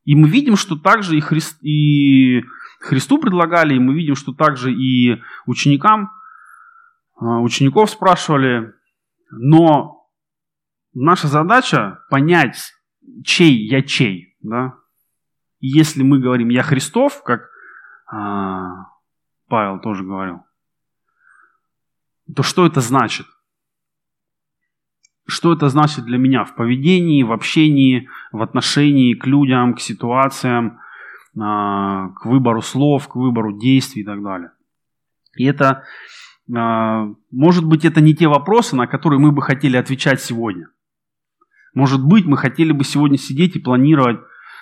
И 0.04 0.14
мы 0.14 0.30
видим, 0.30 0.56
что 0.56 0.76
также 0.78 1.18
и, 1.18 1.22
Христ, 1.22 1.58
и 1.64 2.44
Христу 2.80 3.18
предлагали, 3.18 3.74
и 3.74 3.80
мы 3.80 3.96
видим, 3.96 4.14
что 4.14 4.32
также 4.32 4.72
и 4.72 5.24
ученикам, 5.48 6.12
а, 7.16 7.40
учеников 7.40 7.90
спрашивали. 7.90 8.76
Но 9.32 10.08
наша 10.94 11.28
задача 11.28 12.04
понять, 12.12 12.74
чей 13.26 13.68
я 13.68 13.82
чей. 13.82 14.38
Да? 14.42 14.76
И 15.62 15.68
если 15.68 16.04
мы 16.04 16.20
говорим 16.20 16.50
«я 16.50 16.62
Христов», 16.62 17.24
как 17.24 17.50
а, 18.06 18.86
Павел 19.48 19.80
тоже 19.80 20.04
говорил, 20.04 20.44
то 22.36 22.44
что 22.44 22.66
это 22.66 22.82
значит? 22.82 23.28
Что 25.28 25.54
это 25.54 25.70
значит 25.70 26.06
для 26.06 26.18
меня 26.18 26.44
в 26.44 26.56
поведении, 26.56 27.24
в 27.24 27.32
общении, 27.32 28.10
в 28.32 28.42
отношении 28.42 29.14
к 29.14 29.26
людям, 29.28 29.76
к 29.76 29.80
ситуациям, 29.80 30.80
а, 31.40 32.10
к 32.10 32.26
выбору 32.26 32.62
слов, 32.62 33.08
к 33.08 33.16
выбору 33.16 33.58
действий 33.58 34.02
и 34.02 34.06
так 34.06 34.24
далее. 34.24 34.52
И 35.36 35.46
это, 35.46 35.84
а, 36.56 37.08
может 37.32 37.66
быть, 37.66 37.86
это 37.86 38.02
не 38.02 38.16
те 38.16 38.28
вопросы, 38.28 38.76
на 38.76 38.88
которые 38.88 39.20
мы 39.20 39.32
бы 39.32 39.42
хотели 39.42 39.78
отвечать 39.78 40.22
сегодня– 40.22 40.70
может 41.74 42.04
быть, 42.04 42.26
мы 42.26 42.38
хотели 42.38 42.72
бы 42.72 42.84
сегодня 42.84 43.18
сидеть 43.18 43.56
и 43.56 43.60
планировать, 43.60 44.20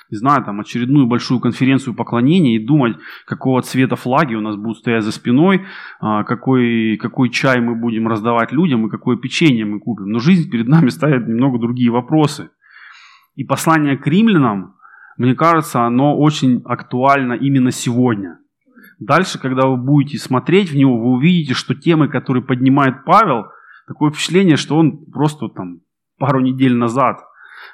не 0.10 0.18
знаю, 0.18 0.44
там 0.44 0.60
очередную 0.60 1.06
большую 1.06 1.40
конференцию 1.40 1.94
поклонения 1.94 2.56
и 2.56 2.66
думать, 2.66 2.98
какого 3.26 3.62
цвета 3.62 3.96
флаги 3.96 4.36
у 4.36 4.42
нас 4.42 4.56
будут 4.56 4.78
стоять 4.78 5.04
за 5.04 5.12
спиной, 5.12 5.66
а, 6.00 6.24
какой, 6.24 6.98
какой 6.98 7.30
чай 7.30 7.60
мы 7.60 7.76
будем 7.76 8.08
раздавать 8.08 8.52
людям 8.52 8.88
и 8.88 8.90
какое 8.90 9.18
печенье 9.18 9.66
мы 9.66 9.80
купим. 9.80 10.10
Но 10.10 10.20
жизнь 10.20 10.50
перед 10.50 10.68
нами 10.68 10.90
ставит 10.90 11.28
немного 11.28 11.60
другие 11.60 11.92
вопросы. 11.92 12.50
И 13.36 13.44
послание 13.44 13.98
к 13.98 14.08
римлянам, 14.08 14.76
мне 15.18 15.36
кажется, 15.36 15.82
оно 15.84 16.18
очень 16.18 16.62
актуально 16.66 17.34
именно 17.34 17.72
сегодня. 17.72 18.40
Дальше, 19.00 19.40
когда 19.40 19.68
вы 19.68 19.78
будете 19.78 20.18
смотреть 20.18 20.72
в 20.72 20.76
него, 20.76 20.98
вы 20.98 21.18
увидите, 21.18 21.54
что 21.54 21.76
темы, 21.76 22.08
которые 22.08 22.44
поднимает 22.44 23.04
Павел, 23.06 23.46
такое 23.88 24.10
впечатление, 24.10 24.56
что 24.56 24.78
он 24.78 25.06
просто 25.12 25.50
там 25.50 25.82
пару 26.18 26.40
недель 26.40 26.76
назад 26.76 27.20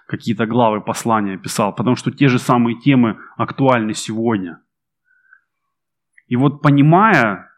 какие-то 0.08 0.46
главы 0.46 0.82
послания 0.82 1.38
писал, 1.38 1.74
потому 1.74 1.96
что 1.96 2.12
те 2.12 2.28
же 2.28 2.40
самые 2.40 2.80
темы 2.80 3.18
актуальны 3.38 3.94
сегодня. 3.94 4.62
И 6.28 6.36
вот 6.36 6.62
понимая 6.62 7.50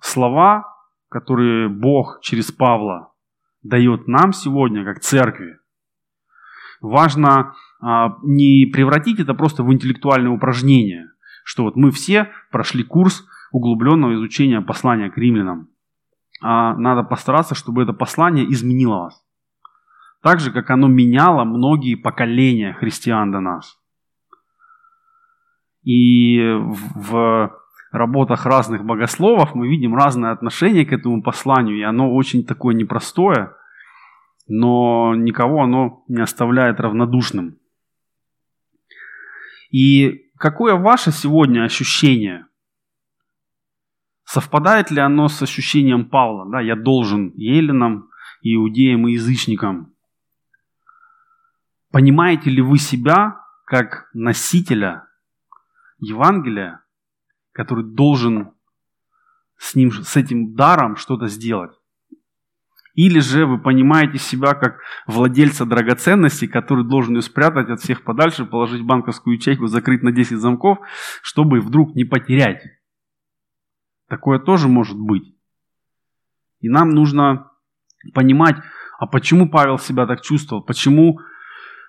слова, 0.00 0.64
которые 1.08 1.68
Бог 1.68 2.20
через 2.22 2.52
Павла 2.52 3.12
дает 3.62 4.06
нам 4.08 4.32
сегодня, 4.32 4.84
как 4.84 5.00
церкви, 5.00 5.58
важно 6.80 7.54
а, 7.80 8.16
не 8.22 8.66
превратить 8.66 9.20
это 9.20 9.34
просто 9.34 9.62
в 9.62 9.72
интеллектуальное 9.72 10.30
упражнение, 10.30 11.10
что 11.44 11.64
вот 11.64 11.76
мы 11.76 11.90
все 11.90 12.30
прошли 12.50 12.84
курс 12.84 13.26
углубленного 13.52 14.14
изучения 14.14 14.60
послания 14.60 15.10
к 15.10 15.16
римлянам. 15.16 15.68
А 16.40 16.76
надо 16.76 17.02
постараться, 17.02 17.54
чтобы 17.54 17.82
это 17.82 17.92
послание 17.92 18.50
изменило 18.50 19.04
вас. 19.04 19.24
Так 20.22 20.40
же, 20.40 20.50
как 20.50 20.70
оно 20.70 20.88
меняло 20.88 21.44
многие 21.44 21.94
поколения 21.94 22.72
христиан 22.72 23.30
до 23.30 23.40
нас. 23.40 23.78
И 25.84 26.40
в 26.94 27.52
работах 27.92 28.44
разных 28.44 28.84
богословов 28.84 29.54
мы 29.54 29.68
видим 29.68 29.94
разное 29.94 30.32
отношение 30.32 30.84
к 30.84 30.92
этому 30.92 31.22
посланию, 31.22 31.78
и 31.78 31.82
оно 31.82 32.12
очень 32.14 32.44
такое 32.44 32.74
непростое, 32.74 33.52
но 34.48 35.14
никого 35.14 35.62
оно 35.62 36.04
не 36.08 36.20
оставляет 36.20 36.80
равнодушным. 36.80 37.58
И 39.70 40.30
какое 40.36 40.74
ваше 40.74 41.12
сегодня 41.12 41.64
ощущение? 41.64 42.46
Совпадает 44.24 44.90
ли 44.90 45.00
оно 45.00 45.28
с 45.28 45.40
ощущением 45.42 46.06
Павла? 46.06 46.50
Да, 46.50 46.60
я 46.60 46.76
должен 46.76 47.32
еленам, 47.34 48.10
иудеям 48.42 49.08
и 49.08 49.12
язычникам. 49.12 49.94
Понимаете 51.98 52.48
ли 52.48 52.62
вы 52.62 52.78
себя 52.78 53.40
как 53.64 54.08
носителя 54.14 55.08
Евангелия, 55.98 56.84
который 57.50 57.82
должен 57.82 58.52
с, 59.56 59.74
ним, 59.74 59.90
с 59.90 60.16
этим 60.16 60.54
даром 60.54 60.94
что-то 60.94 61.26
сделать? 61.26 61.72
Или 62.94 63.18
же 63.18 63.46
вы 63.46 63.60
понимаете 63.60 64.18
себя 64.18 64.54
как 64.54 64.78
владельца 65.08 65.66
драгоценности, 65.66 66.46
который 66.46 66.84
должен 66.84 67.16
ее 67.16 67.22
спрятать 67.22 67.68
от 67.68 67.80
всех 67.80 68.04
подальше, 68.04 68.44
положить 68.44 68.82
в 68.82 68.86
банковскую 68.86 69.34
ячейку, 69.34 69.66
закрыть 69.66 70.04
на 70.04 70.12
10 70.12 70.38
замков, 70.38 70.78
чтобы 71.20 71.60
вдруг 71.60 71.96
не 71.96 72.04
потерять. 72.04 72.62
Такое 74.06 74.38
тоже 74.38 74.68
может 74.68 74.96
быть. 74.96 75.34
И 76.60 76.68
нам 76.68 76.90
нужно 76.90 77.50
понимать, 78.14 78.58
а 79.00 79.08
почему 79.08 79.50
Павел 79.50 79.80
себя 79.80 80.06
так 80.06 80.22
чувствовал, 80.22 80.62
почему 80.62 81.18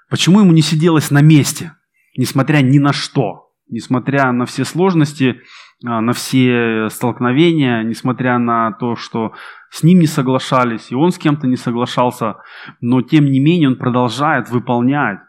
Почему 0.09 0.39
ему 0.39 0.51
не 0.51 0.61
сиделось 0.61 1.11
на 1.11 1.21
месте, 1.21 1.73
несмотря 2.17 2.61
ни 2.61 2.79
на 2.79 2.93
что, 2.93 3.51
несмотря 3.67 4.31
на 4.31 4.45
все 4.45 4.65
сложности, 4.65 5.41
а, 5.85 6.01
на 6.01 6.13
все 6.13 6.89
столкновения, 6.89 7.83
несмотря 7.83 8.39
на 8.39 8.71
то, 8.73 8.95
что 8.95 9.33
с 9.69 9.83
ним 9.83 9.99
не 9.99 10.07
соглашались, 10.07 10.91
и 10.91 10.95
он 10.95 11.11
с 11.11 11.19
кем-то 11.19 11.45
не 11.45 11.55
соглашался, 11.55 12.37
но 12.81 13.03
тем 13.03 13.25
не 13.25 13.39
менее 13.39 13.69
он 13.69 13.77
продолжает 13.77 14.49
выполнять 14.49 15.19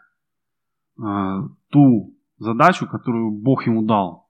а, 0.99 1.43
ту 1.69 2.17
задачу, 2.39 2.87
которую 2.87 3.31
Бог 3.31 3.67
ему 3.67 3.83
дал. 3.83 4.29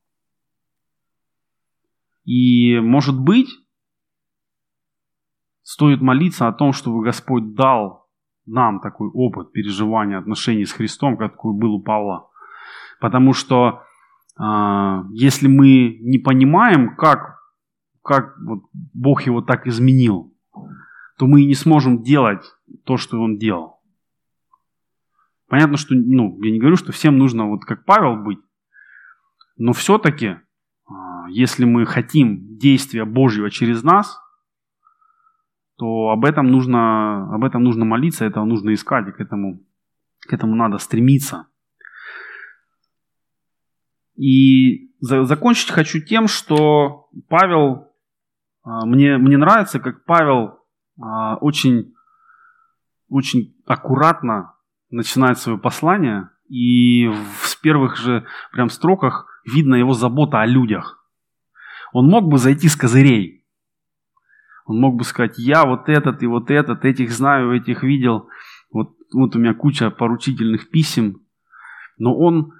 И 2.25 2.77
может 2.79 3.17
быть, 3.17 3.49
стоит 5.63 6.01
молиться 6.01 6.49
о 6.49 6.53
том, 6.53 6.73
чтобы 6.73 7.03
Господь 7.03 7.55
дал 7.55 8.00
нам 8.45 8.79
такой 8.79 9.09
опыт 9.09 9.51
переживания 9.51 10.17
отношений 10.17 10.65
с 10.65 10.71
Христом, 10.71 11.17
какой 11.17 11.53
был 11.53 11.75
у 11.75 11.81
Павла. 11.81 12.29
Потому 12.99 13.33
что 13.33 13.83
э, 14.39 15.03
если 15.13 15.47
мы 15.47 15.97
не 16.01 16.17
понимаем, 16.17 16.95
как, 16.95 17.39
как 18.03 18.35
вот 18.39 18.63
Бог 18.93 19.23
его 19.23 19.41
так 19.41 19.67
изменил, 19.67 20.33
то 21.17 21.27
мы 21.27 21.41
и 21.41 21.47
не 21.47 21.55
сможем 21.55 22.01
делать 22.03 22.43
то, 22.85 22.97
что 22.97 23.21
он 23.21 23.37
делал. 23.37 23.79
Понятно, 25.47 25.77
что, 25.77 25.93
ну, 25.95 26.41
я 26.41 26.51
не 26.51 26.59
говорю, 26.59 26.77
что 26.77 26.91
всем 26.91 27.17
нужно 27.17 27.47
вот 27.47 27.65
как 27.65 27.85
Павел 27.85 28.15
быть, 28.15 28.39
но 29.57 29.73
все-таки, 29.73 30.25
э, 30.27 30.37
если 31.29 31.65
мы 31.65 31.85
хотим 31.85 32.57
действия 32.57 33.05
Божьего 33.05 33.49
через 33.49 33.83
нас– 33.83 34.17
то 35.81 36.09
об 36.09 36.25
этом 36.25 36.45
нужно, 36.45 37.33
об 37.33 37.43
этом 37.43 37.63
нужно 37.63 37.85
молиться, 37.85 38.23
этого 38.23 38.45
нужно 38.45 38.71
искать, 38.71 39.07
и 39.07 39.11
к 39.11 39.19
этому, 39.19 39.63
к 40.19 40.31
этому 40.31 40.55
надо 40.55 40.77
стремиться. 40.77 41.47
И 44.15 44.91
за, 44.99 45.23
закончить 45.23 45.71
хочу 45.71 45.99
тем, 45.99 46.27
что 46.27 47.09
Павел, 47.27 47.87
а, 48.61 48.85
мне, 48.85 49.17
мне 49.17 49.37
нравится, 49.37 49.79
как 49.79 50.05
Павел 50.05 50.59
а, 51.01 51.37
очень, 51.37 51.95
очень 53.09 53.55
аккуратно 53.65 54.53
начинает 54.91 55.39
свое 55.39 55.57
послание, 55.57 56.29
и 56.47 57.07
в 57.07 57.59
первых 57.59 57.97
же 57.97 58.23
прям 58.51 58.69
строках 58.69 59.41
видно 59.51 59.73
его 59.73 59.93
забота 59.93 60.41
о 60.41 60.45
людях. 60.45 61.03
Он 61.91 62.05
мог 62.05 62.29
бы 62.29 62.37
зайти 62.37 62.67
с 62.67 62.75
козырей, 62.75 63.40
он 64.71 64.79
мог 64.79 64.95
бы 64.95 65.03
сказать, 65.03 65.37
я 65.37 65.65
вот 65.65 65.89
этот 65.89 66.23
и 66.23 66.27
вот 66.27 66.49
этот, 66.49 66.85
этих 66.85 67.11
знаю, 67.11 67.53
этих 67.53 67.83
видел. 67.83 68.29
Вот, 68.71 68.95
вот 69.13 69.35
у 69.35 69.39
меня 69.39 69.53
куча 69.53 69.91
поручительных 69.91 70.69
писем. 70.69 71.23
Но 71.97 72.15
он, 72.15 72.53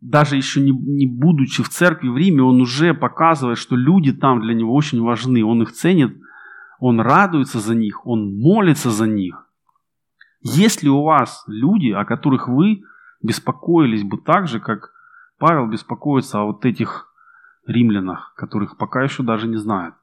даже 0.00 0.36
еще 0.36 0.62
не, 0.62 0.70
не 0.70 1.06
будучи 1.06 1.62
в 1.62 1.68
церкви 1.68 2.08
в 2.08 2.16
Риме, 2.16 2.42
он 2.42 2.62
уже 2.62 2.94
показывает, 2.94 3.58
что 3.58 3.76
люди 3.76 4.12
там 4.12 4.40
для 4.40 4.54
него 4.54 4.74
очень 4.74 5.02
важны. 5.02 5.44
Он 5.44 5.62
их 5.62 5.72
ценит, 5.72 6.16
он 6.80 7.00
радуется 7.00 7.60
за 7.60 7.74
них, 7.74 8.06
он 8.06 8.40
молится 8.40 8.90
за 8.90 9.06
них. 9.06 9.46
Есть 10.40 10.82
ли 10.82 10.88
у 10.88 11.02
вас 11.02 11.44
люди, 11.48 11.90
о 11.90 12.06
которых 12.06 12.48
вы 12.48 12.82
беспокоились 13.22 14.04
бы 14.04 14.16
так 14.16 14.48
же, 14.48 14.58
как 14.58 14.92
Павел 15.36 15.66
беспокоится 15.66 16.40
о 16.40 16.46
вот 16.46 16.64
этих 16.64 17.12
римлянах, 17.66 18.32
которых 18.36 18.78
пока 18.78 19.02
еще 19.02 19.22
даже 19.22 19.48
не 19.48 19.58
знают? 19.58 19.96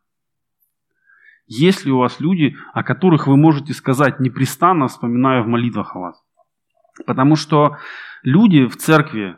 Есть 1.48 1.86
ли 1.86 1.92
у 1.92 2.00
вас 2.00 2.20
люди, 2.20 2.56
о 2.74 2.84
которых 2.84 3.28
вы 3.28 3.38
можете 3.38 3.74
сказать 3.74 4.20
непрестанно, 4.20 4.88
вспоминая 4.88 5.44
в 5.44 5.48
молитвах 5.48 5.96
о 5.96 6.00
вас? 6.00 6.24
Потому 7.06 7.36
что 7.36 7.78
люди 8.24 8.66
в 8.66 8.78
церкви 8.78 9.38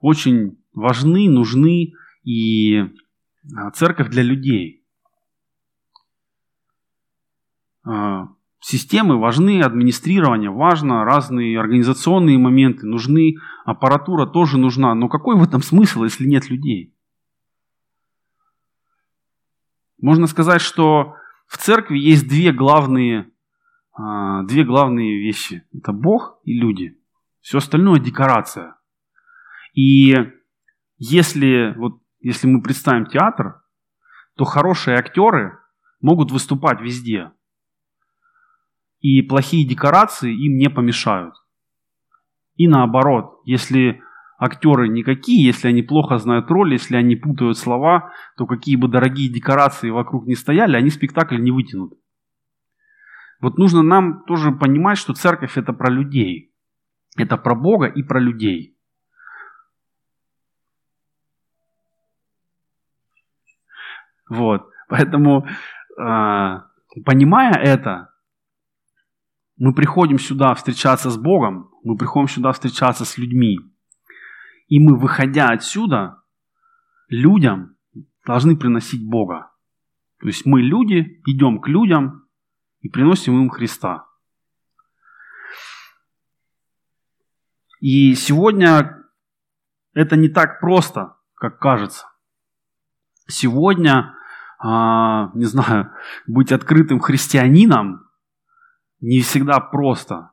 очень 0.00 0.58
важны, 0.72 1.28
нужны, 1.28 1.94
и 2.22 2.84
а, 3.56 3.70
церковь 3.70 4.08
для 4.10 4.22
людей. 4.22 4.84
А, 7.84 8.28
системы 8.60 9.18
важны, 9.18 9.62
администрирование 9.62 10.50
важно, 10.50 11.04
разные 11.04 11.58
организационные 11.58 12.38
моменты 12.38 12.86
нужны, 12.86 13.36
аппаратура 13.64 14.26
тоже 14.26 14.58
нужна. 14.58 14.94
Но 14.94 15.08
какой 15.08 15.36
в 15.36 15.42
этом 15.42 15.62
смысл, 15.62 16.04
если 16.04 16.26
нет 16.26 16.50
людей? 16.50 16.94
Можно 20.00 20.26
сказать, 20.26 20.60
что 20.60 21.16
в 21.48 21.56
церкви 21.56 21.98
есть 21.98 22.28
две 22.28 22.52
главные, 22.52 23.30
а, 23.92 24.42
две 24.44 24.64
главные 24.64 25.18
вещи. 25.18 25.66
Это 25.72 25.92
Бог 25.92 26.40
и 26.44 26.52
люди. 26.52 27.00
Все 27.40 27.58
остальное 27.58 27.98
декорация. 27.98 28.76
И 29.72 30.14
если, 30.98 31.74
вот, 31.76 32.02
если 32.20 32.46
мы 32.46 32.62
представим 32.62 33.06
театр, 33.06 33.62
то 34.36 34.44
хорошие 34.44 34.98
актеры 34.98 35.58
могут 36.00 36.30
выступать 36.30 36.80
везде. 36.80 37.32
И 39.00 39.22
плохие 39.22 39.66
декорации 39.66 40.32
им 40.32 40.58
не 40.58 40.68
помешают. 40.68 41.34
И 42.56 42.68
наоборот, 42.68 43.40
если 43.44 44.02
актеры 44.38 44.88
никакие, 44.88 45.44
если 45.44 45.68
они 45.68 45.82
плохо 45.82 46.18
знают 46.18 46.50
роль, 46.50 46.72
если 46.72 46.96
они 46.96 47.16
путают 47.16 47.58
слова, 47.58 48.12
то 48.36 48.46
какие 48.46 48.76
бы 48.76 48.88
дорогие 48.88 49.28
декорации 49.28 49.90
вокруг 49.90 50.26
не 50.26 50.36
стояли, 50.36 50.76
они 50.76 50.90
спектакль 50.90 51.38
не 51.38 51.50
вытянут. 51.50 51.94
Вот 53.40 53.58
нужно 53.58 53.82
нам 53.82 54.24
тоже 54.24 54.52
понимать, 54.52 54.98
что 54.98 55.12
церковь 55.12 55.58
это 55.58 55.72
про 55.72 55.90
людей. 55.90 56.54
Это 57.16 57.36
про 57.36 57.54
Бога 57.54 57.86
и 57.86 58.02
про 58.02 58.20
людей. 58.20 58.76
Вот. 64.28 64.70
Поэтому, 64.88 65.46
э, 65.46 66.60
понимая 67.04 67.54
это, 67.54 68.14
мы 69.56 69.74
приходим 69.74 70.18
сюда 70.18 70.54
встречаться 70.54 71.10
с 71.10 71.16
Богом, 71.16 71.70
мы 71.82 71.96
приходим 71.96 72.28
сюда 72.28 72.52
встречаться 72.52 73.04
с 73.04 73.18
людьми. 73.18 73.58
И 74.68 74.78
мы, 74.78 74.98
выходя 74.98 75.48
отсюда, 75.48 76.22
людям 77.08 77.76
должны 78.24 78.56
приносить 78.56 79.08
Бога. 79.08 79.50
То 80.20 80.26
есть 80.26 80.44
мы 80.44 80.60
люди, 80.62 81.20
идем 81.26 81.60
к 81.60 81.68
людям 81.68 82.28
и 82.80 82.88
приносим 82.88 83.40
им 83.40 83.48
Христа. 83.48 84.06
И 87.80 88.14
сегодня 88.14 89.04
это 89.94 90.16
не 90.16 90.28
так 90.28 90.60
просто, 90.60 91.16
как 91.34 91.58
кажется. 91.58 92.06
Сегодня, 93.26 94.14
а, 94.58 95.30
не 95.34 95.44
знаю, 95.44 95.92
быть 96.26 96.52
открытым 96.52 97.00
христианином 97.00 98.06
не 99.00 99.20
всегда 99.20 99.60
просто. 99.60 100.32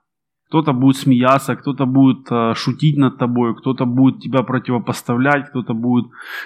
Кто-то 0.55 0.71
будет 0.71 0.95
смеяться, 0.95 1.57
кто-то 1.57 1.85
будет 1.85 2.31
э, 2.31 2.53
шутить 2.55 2.97
над 2.97 3.17
тобой, 3.17 3.57
кто-то 3.57 3.85
будет 3.85 4.21
тебя 4.21 4.41
противопоставлять, 4.41 5.49
кто-то 5.49 5.73
будет 5.73 6.05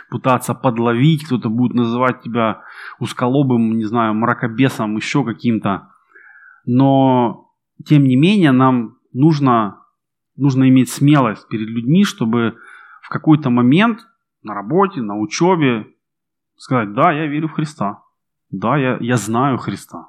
пытаться 0.09 0.55
подловить, 0.55 1.25
кто-то 1.25 1.49
будет 1.49 1.75
называть 1.75 2.23
тебя 2.23 2.63
усколобым, 2.97 3.77
не 3.77 3.85
знаю, 3.85 4.15
мракобесом, 4.15 4.95
еще 4.95 5.23
каким-то. 5.23 5.89
Но, 6.65 7.51
тем 7.85 8.05
не 8.05 8.15
менее, 8.15 8.51
нам 8.51 8.97
нужно, 9.13 9.77
нужно 10.35 10.67
иметь 10.69 10.89
смелость 10.89 11.47
перед 11.47 11.67
людьми, 11.67 12.03
чтобы 12.03 12.55
в 13.03 13.09
какой-то 13.09 13.51
момент 13.51 14.07
на 14.41 14.55
работе, 14.55 15.03
на 15.03 15.19
учебе 15.19 15.85
сказать, 16.57 16.95
да, 16.95 17.11
я 17.11 17.27
верю 17.27 17.47
в 17.47 17.51
Христа, 17.51 18.01
да, 18.49 18.75
я, 18.75 18.97
я 19.01 19.17
знаю 19.17 19.59
Христа, 19.59 20.07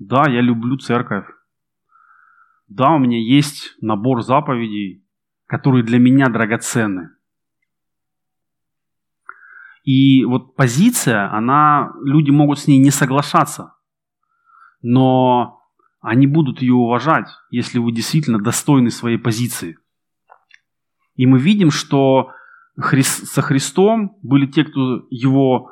да, 0.00 0.28
я 0.28 0.40
люблю 0.40 0.76
церковь, 0.76 1.26
да, 2.68 2.90
у 2.92 2.98
меня 2.98 3.18
есть 3.18 3.74
набор 3.80 4.22
заповедей, 4.22 5.04
которые 5.46 5.84
для 5.84 5.98
меня 5.98 6.28
драгоценны. 6.28 7.10
И 9.84 10.24
вот 10.24 10.56
позиция, 10.56 11.30
она, 11.30 11.92
люди 12.02 12.30
могут 12.30 12.58
с 12.58 12.66
ней 12.66 12.78
не 12.78 12.90
соглашаться, 12.90 13.74
но 14.80 15.60
они 16.00 16.26
будут 16.26 16.62
ее 16.62 16.74
уважать, 16.74 17.28
если 17.50 17.78
вы 17.78 17.92
действительно 17.92 18.38
достойны 18.38 18.90
своей 18.90 19.18
позиции. 19.18 19.78
И 21.16 21.26
мы 21.26 21.38
видим, 21.38 21.70
что 21.70 22.30
со 22.76 23.42
Христом 23.42 24.16
были 24.22 24.46
те, 24.46 24.64
кто 24.64 25.06
его 25.10 25.70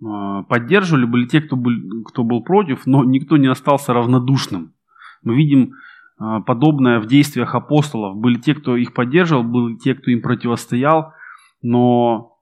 э, 0.00 0.42
поддерживали, 0.48 1.06
были 1.06 1.26
те, 1.26 1.40
кто 1.40 1.56
был, 1.56 2.04
кто 2.04 2.24
был 2.24 2.42
против, 2.42 2.84
но 2.84 3.04
никто 3.04 3.36
не 3.36 3.46
остался 3.46 3.94
равнодушным. 3.94 4.74
Мы 5.22 5.36
видим 5.36 5.72
а, 5.72 5.85
подобное 6.18 7.00
в 7.00 7.06
действиях 7.06 7.54
апостолов. 7.54 8.16
Были 8.16 8.38
те, 8.38 8.54
кто 8.54 8.76
их 8.76 8.94
поддерживал, 8.94 9.42
были 9.42 9.76
те, 9.76 9.94
кто 9.94 10.10
им 10.10 10.22
противостоял, 10.22 11.12
но 11.62 12.38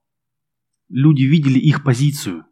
люди 0.88 1.22
видели 1.22 1.58
их 1.58 1.82
позицию. 1.82 2.44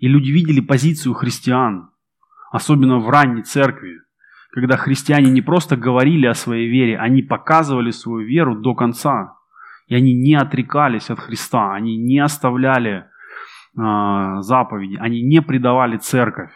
И 0.00 0.08
люди 0.08 0.30
видели 0.30 0.60
позицию 0.60 1.14
христиан, 1.14 1.90
особенно 2.50 2.98
в 2.98 3.08
ранней 3.08 3.42
церкви, 3.42 4.00
когда 4.54 4.76
христиане 4.76 5.32
не 5.32 5.42
просто 5.42 5.76
говорили 5.76 6.26
о 6.26 6.34
своей 6.34 6.70
вере, 6.70 6.96
они 6.96 7.22
показывали 7.22 7.90
свою 7.90 8.24
веру 8.24 8.54
до 8.54 8.74
конца. 8.76 9.36
И 9.88 9.96
они 9.96 10.14
не 10.14 10.36
отрекались 10.36 11.10
от 11.10 11.18
Христа, 11.18 11.74
они 11.74 11.96
не 11.96 12.20
оставляли 12.20 13.04
э, 13.76 14.40
заповеди, 14.40 14.96
они 15.00 15.22
не 15.22 15.42
предавали 15.42 15.96
церковь. 15.96 16.52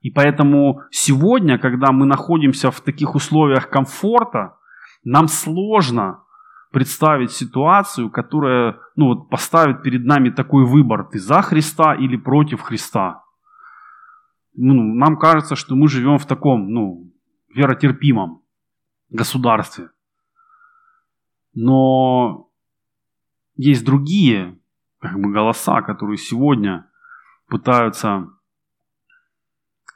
И 0.00 0.10
поэтому 0.10 0.82
сегодня, 0.90 1.58
когда 1.58 1.92
мы 1.92 2.06
находимся 2.06 2.70
в 2.70 2.80
таких 2.80 3.14
условиях 3.14 3.68
комфорта, 3.68 4.56
нам 5.04 5.28
сложно 5.28 6.22
представить 6.70 7.32
ситуацию, 7.32 8.10
которая 8.10 8.78
ну, 8.94 9.06
вот, 9.06 9.30
поставит 9.30 9.82
перед 9.82 10.04
нами 10.04 10.30
такой 10.30 10.64
выбор, 10.64 11.04
ты 11.04 11.18
за 11.18 11.42
Христа 11.42 11.94
или 11.94 12.16
против 12.16 12.60
Христа. 12.60 13.24
Ну, 14.54 14.74
нам 14.94 15.16
кажется, 15.18 15.56
что 15.56 15.74
мы 15.74 15.88
живем 15.88 16.18
в 16.18 16.26
таком 16.26 16.72
ну, 16.72 17.12
веротерпимом 17.54 18.42
государстве. 19.08 19.90
Но 21.54 22.50
есть 23.56 23.84
другие 23.84 24.58
как 25.00 25.18
бы, 25.18 25.32
голоса, 25.32 25.82
которые 25.82 26.18
сегодня 26.18 26.86
пытаются 27.48 28.28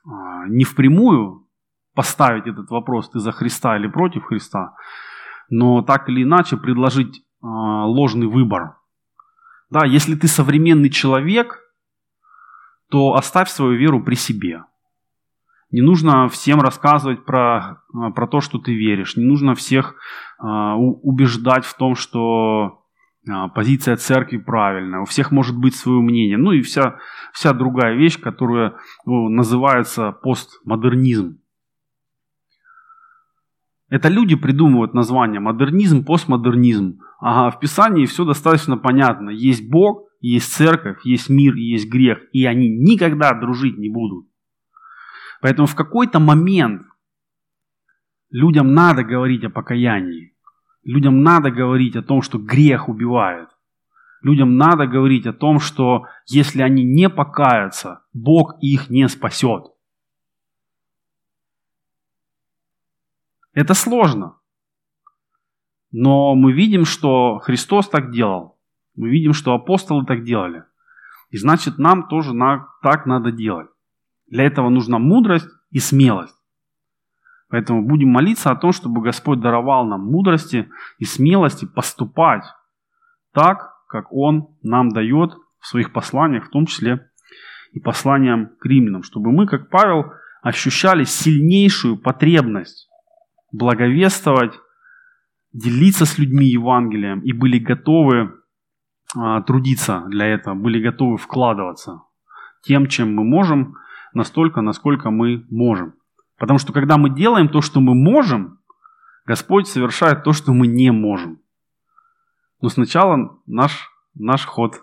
не 0.04 0.64
впрямую 0.64 1.42
поставить 1.94 2.46
этот 2.46 2.70
вопрос, 2.70 3.10
ты 3.10 3.18
за 3.18 3.32
Христа 3.32 3.76
или 3.76 3.86
против 3.86 4.24
Христа, 4.24 4.74
но 5.50 5.82
так 5.82 6.08
или 6.08 6.22
иначе 6.22 6.56
предложить 6.56 7.22
а, 7.42 7.86
ложный 7.86 8.26
выбор. 8.26 8.76
Да, 9.70 9.84
если 9.84 10.14
ты 10.14 10.28
современный 10.28 10.90
человек, 10.90 11.60
то 12.90 13.14
оставь 13.14 13.50
свою 13.50 13.76
веру 13.78 14.02
при 14.02 14.14
себе. 14.14 14.64
Не 15.70 15.80
нужно 15.80 16.28
всем 16.28 16.60
рассказывать 16.60 17.24
про, 17.24 17.82
а, 17.94 18.10
про 18.14 18.26
то, 18.26 18.40
что 18.40 18.58
ты 18.58 18.74
веришь. 18.74 19.16
Не 19.16 19.24
нужно 19.24 19.54
всех 19.54 19.96
убеждать 20.38 21.64
в 21.64 21.76
том, 21.76 21.94
что 21.94 22.24
а, 22.64 22.81
позиция 23.54 23.96
церкви 23.96 24.38
правильная, 24.38 25.00
у 25.00 25.04
всех 25.04 25.30
может 25.30 25.56
быть 25.56 25.74
свое 25.74 26.00
мнение. 26.00 26.36
Ну 26.36 26.52
и 26.52 26.62
вся, 26.62 26.98
вся 27.32 27.52
другая 27.52 27.94
вещь, 27.94 28.20
которая 28.20 28.74
ну, 29.06 29.28
называется 29.28 30.12
постмодернизм. 30.12 31.38
Это 33.88 34.08
люди 34.08 34.36
придумывают 34.36 34.94
название 34.94 35.38
модернизм, 35.38 36.04
постмодернизм. 36.04 37.00
Ага, 37.20 37.54
в 37.54 37.60
Писании 37.60 38.06
все 38.06 38.24
достаточно 38.24 38.78
понятно. 38.78 39.28
Есть 39.30 39.70
Бог, 39.70 40.08
есть 40.20 40.52
церковь, 40.52 41.04
есть 41.04 41.28
мир 41.28 41.54
есть 41.54 41.90
грех. 41.90 42.18
И 42.32 42.46
они 42.46 42.70
никогда 42.70 43.38
дружить 43.38 43.76
не 43.76 43.90
будут. 43.90 44.26
Поэтому 45.42 45.66
в 45.66 45.74
какой-то 45.74 46.20
момент 46.20 46.84
людям 48.30 48.72
надо 48.72 49.04
говорить 49.04 49.44
о 49.44 49.50
покаянии. 49.50 50.31
Людям 50.84 51.22
надо 51.22 51.50
говорить 51.50 51.96
о 51.96 52.02
том, 52.02 52.22
что 52.22 52.38
грех 52.38 52.88
убивает. 52.88 53.48
Людям 54.22 54.56
надо 54.56 54.86
говорить 54.86 55.26
о 55.26 55.32
том, 55.32 55.60
что 55.60 56.06
если 56.26 56.62
они 56.62 56.84
не 56.84 57.08
покаются, 57.08 58.04
Бог 58.12 58.56
их 58.60 58.90
не 58.90 59.08
спасет. 59.08 59.66
Это 63.52 63.74
сложно. 63.74 64.36
Но 65.90 66.34
мы 66.34 66.52
видим, 66.52 66.84
что 66.84 67.38
Христос 67.38 67.88
так 67.88 68.12
делал. 68.12 68.58
Мы 68.94 69.10
видим, 69.10 69.34
что 69.34 69.54
апостолы 69.54 70.06
так 70.06 70.24
делали. 70.24 70.64
И 71.30 71.36
значит, 71.36 71.78
нам 71.78 72.08
тоже 72.08 72.32
так 72.82 73.06
надо 73.06 73.30
делать. 73.30 73.68
Для 74.26 74.44
этого 74.44 74.68
нужна 74.68 74.98
мудрость 74.98 75.48
и 75.70 75.78
смелость. 75.78 76.36
Поэтому 77.52 77.86
будем 77.86 78.08
молиться 78.08 78.50
о 78.50 78.56
том, 78.56 78.72
чтобы 78.72 79.02
Господь 79.02 79.40
даровал 79.40 79.84
нам 79.84 80.06
мудрости 80.06 80.70
и 80.98 81.04
смелости 81.04 81.66
поступать 81.66 82.44
так, 83.34 83.74
как 83.88 84.10
Он 84.10 84.56
нам 84.62 84.88
дает 84.88 85.34
в 85.60 85.66
своих 85.66 85.92
посланиях, 85.92 86.46
в 86.46 86.48
том 86.48 86.64
числе 86.64 87.10
и 87.72 87.78
посланиям 87.78 88.52
к 88.58 88.64
римлянам, 88.64 89.02
чтобы 89.02 89.32
мы, 89.32 89.46
как 89.46 89.68
Павел, 89.68 90.14
ощущали 90.40 91.04
сильнейшую 91.04 91.98
потребность 91.98 92.88
благовествовать, 93.52 94.58
делиться 95.52 96.06
с 96.06 96.16
людьми 96.16 96.46
Евангелием 96.46 97.20
и 97.20 97.34
были 97.34 97.58
готовы 97.58 98.32
а, 99.14 99.42
трудиться 99.42 100.04
для 100.08 100.24
этого, 100.24 100.54
были 100.54 100.82
готовы 100.82 101.18
вкладываться 101.18 102.00
тем, 102.62 102.86
чем 102.86 103.14
мы 103.14 103.24
можем, 103.24 103.74
настолько, 104.14 104.62
насколько 104.62 105.10
мы 105.10 105.44
можем. 105.50 105.96
Потому 106.42 106.58
что 106.58 106.72
когда 106.72 106.98
мы 106.98 107.08
делаем 107.08 107.48
то, 107.48 107.60
что 107.60 107.80
мы 107.80 107.94
можем, 107.94 108.58
Господь 109.24 109.68
совершает 109.68 110.24
то, 110.24 110.32
что 110.32 110.52
мы 110.52 110.66
не 110.66 110.90
можем. 110.90 111.38
Но 112.60 112.68
сначала 112.68 113.38
наш, 113.46 113.88
наш 114.16 114.44
ход 114.44 114.82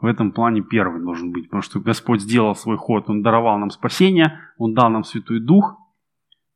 в 0.00 0.06
этом 0.06 0.32
плане 0.32 0.60
первый 0.60 1.00
должен 1.00 1.30
быть. 1.30 1.44
Потому 1.44 1.62
что 1.62 1.78
Господь 1.78 2.20
сделал 2.20 2.56
свой 2.56 2.76
ход, 2.76 3.08
Он 3.08 3.22
даровал 3.22 3.58
нам 3.58 3.70
спасение, 3.70 4.40
Он 4.56 4.74
дал 4.74 4.90
нам 4.90 5.04
Святой 5.04 5.38
Дух. 5.38 5.76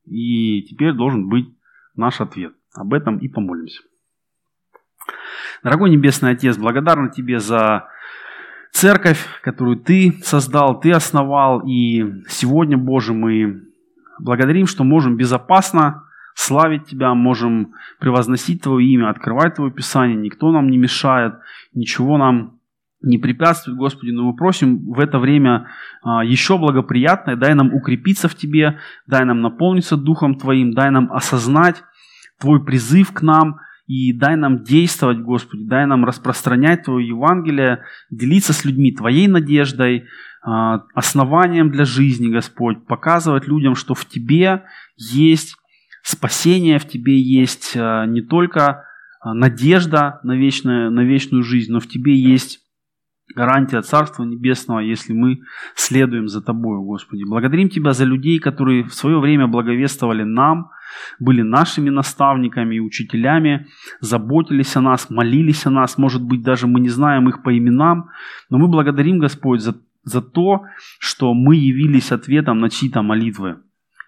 И 0.07 0.63
теперь 0.63 0.93
должен 0.93 1.29
быть 1.29 1.47
наш 1.95 2.21
ответ. 2.21 2.53
Об 2.75 2.95
этом 2.95 3.19
и 3.19 3.29
помолимся. 3.29 3.85
Дорогой 5.63 5.89
Небесный 5.89 6.33
Отец, 6.33 6.59
благодарна 6.59 7.11
Тебе 7.11 7.39
за 7.39 7.87
церковь, 8.73 9.25
которую 9.43 9.77
Ты 9.77 10.21
создал, 10.25 10.81
Ты 10.81 10.91
основал. 10.91 11.61
И 11.65 12.25
сегодня, 12.27 12.77
Боже, 12.77 13.13
мы 13.13 13.71
благодарим, 14.23 14.67
что 14.67 14.85
можем 14.85 15.17
безопасно 15.17 16.05
славить 16.35 16.87
Тебя, 16.87 17.15
можем 17.15 17.73
превозносить 17.99 18.63
Твое 18.63 18.87
имя, 18.87 19.11
открывать 19.11 19.57
Твое 19.57 19.71
Писание. 19.71 20.17
Никто 20.17 20.51
нам 20.53 20.71
не 20.71 20.79
мешает, 20.79 21.35
ничего 21.75 22.17
нам 22.17 22.59
не 23.03 23.19
препятствует, 23.19 23.77
Господи, 23.77 24.11
но 24.11 24.25
мы 24.25 24.37
просим 24.37 24.93
в 24.93 25.01
это 25.01 25.19
время 25.19 25.67
а, 26.03 26.25
еще 26.25 26.57
благоприятное, 26.57 27.35
дай 27.35 27.55
нам 27.55 27.75
укрепиться 27.75 28.29
в 28.29 28.35
Тебе, 28.37 28.79
дай 29.09 29.25
нам 29.25 29.41
наполниться 29.41 29.97
Духом 29.97 30.37
Твоим, 30.37 30.73
дай 30.73 30.91
нам 30.91 31.13
осознать 31.13 31.83
Твой 32.39 32.65
призыв 32.65 33.13
к 33.13 33.23
нам– 33.23 33.59
и 33.87 34.13
дай 34.13 34.37
нам 34.37 34.63
действовать, 34.63 35.19
Господи, 35.19 35.65
дай 35.65 35.87
нам 35.87 36.05
распространять 36.05 36.85
Твое 36.85 37.09
Евангелие, 37.09 37.83
делиться 38.11 38.53
с 38.53 38.65
людьми 38.65 38.93
Твоей 38.93 39.29
надеждой, 39.29 40.05
основанием 40.43 41.71
для 41.71 41.85
жизни, 41.85 42.29
Господь, 42.29 42.85
показывать 42.87 43.47
людям, 43.47 43.75
что 43.75 43.95
в 43.95 44.05
Тебе 44.05 44.65
есть 44.97 45.57
спасение, 46.03 46.79
в 46.79 46.87
Тебе 46.87 47.21
есть 47.21 47.77
а, 47.77 48.07
не 48.07 48.23
только 48.23 48.85
а, 49.21 49.35
надежда 49.35 50.21
на, 50.25 50.33
вечную, 50.33 50.91
на 50.91 51.05
вечную 51.05 51.45
жизнь, 51.45 51.73
но 51.73 51.79
в 51.79 51.87
Тебе 51.87 52.17
есть 52.17 52.61
гарантия 53.35 53.83
Царства 53.83 54.25
Небесного, 54.25 54.81
если 54.81 55.13
мы 55.13 55.41
следуем 55.77 56.29
за 56.29 56.43
Тобой, 56.43 56.79
Господи. 56.81 57.23
Благодарим 57.25 57.69
Тебя 57.69 57.93
за 57.93 58.05
людей, 58.05 58.39
которые 58.39 58.85
в 58.85 58.95
свое 58.95 59.21
время 59.21 59.47
благовествовали 59.47 60.25
нам, 60.25 60.71
были 61.19 61.43
нашими 61.43 61.89
наставниками 61.89 62.77
и 62.77 62.81
учителями, 62.81 63.69
заботились 64.01 64.77
о 64.77 64.81
нас, 64.81 65.09
молились 65.09 65.67
о 65.67 65.71
нас. 65.71 65.97
Может 65.99 66.23
быть, 66.23 66.43
даже 66.43 66.67
мы 66.67 66.81
не 66.81 66.89
знаем 66.89 67.29
их 67.29 67.43
по 67.43 67.57
именам, 67.57 68.11
но 68.51 68.59
мы 68.59 68.69
благодарим, 68.69 69.19
Господь, 69.19 69.63
за, 69.63 69.75
за 70.05 70.21
то, 70.21 70.65
что 70.99 71.35
мы 71.35 71.57
явились 71.57 72.13
ответом 72.13 72.61
на 72.61 72.71
чьи-то 72.71 73.03
молитвы. 73.03 73.59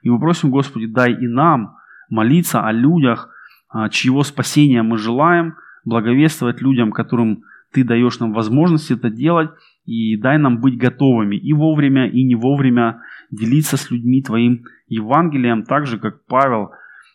И 0.02 0.10
мы 0.10 0.18
просим, 0.18 0.50
Господи, 0.50 0.86
дай 0.86 1.12
и 1.12 1.26
нам 1.26 1.76
молиться 2.10 2.66
о 2.66 2.72
людях, 2.72 3.30
а, 3.68 3.88
чьего 3.88 4.22
спасения 4.22 4.82
мы 4.82 4.98
желаем, 4.98 5.54
благовествовать 5.84 6.60
людям, 6.60 6.92
которым 6.92 7.42
ты 7.72 7.84
даешь 7.84 8.20
нам 8.20 8.32
возможность 8.32 8.90
это 8.90 9.10
делать, 9.10 9.50
и 9.84 10.16
дай 10.16 10.38
нам 10.38 10.60
быть 10.60 10.78
готовыми 10.78 11.36
и 11.36 11.52
вовремя, 11.52 12.08
и 12.08 12.24
не 12.24 12.34
вовремя 12.34 13.02
делиться 13.30 13.76
с 13.76 13.90
людьми 13.90 14.22
Твоим 14.22 14.64
Евангелием, 14.88 15.64
так 15.64 15.86
же, 15.86 15.98
как 15.98 16.24
Павел 16.26 16.70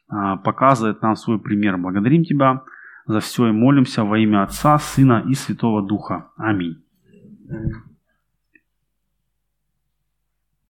а, 0.08 0.38
показывает 0.38 1.02
нам 1.02 1.16
свой 1.16 1.40
пример. 1.40 1.78
Благодарим 1.78 2.24
Тебя 2.24 2.64
за 3.06 3.20
все 3.20 3.48
и 3.48 3.52
молимся 3.52 4.04
во 4.04 4.20
имя 4.20 4.44
Отца, 4.44 4.78
Сына 4.78 5.24
и 5.28 5.34
Святого 5.34 5.86
Духа. 5.86 6.30
Аминь. 6.38 6.84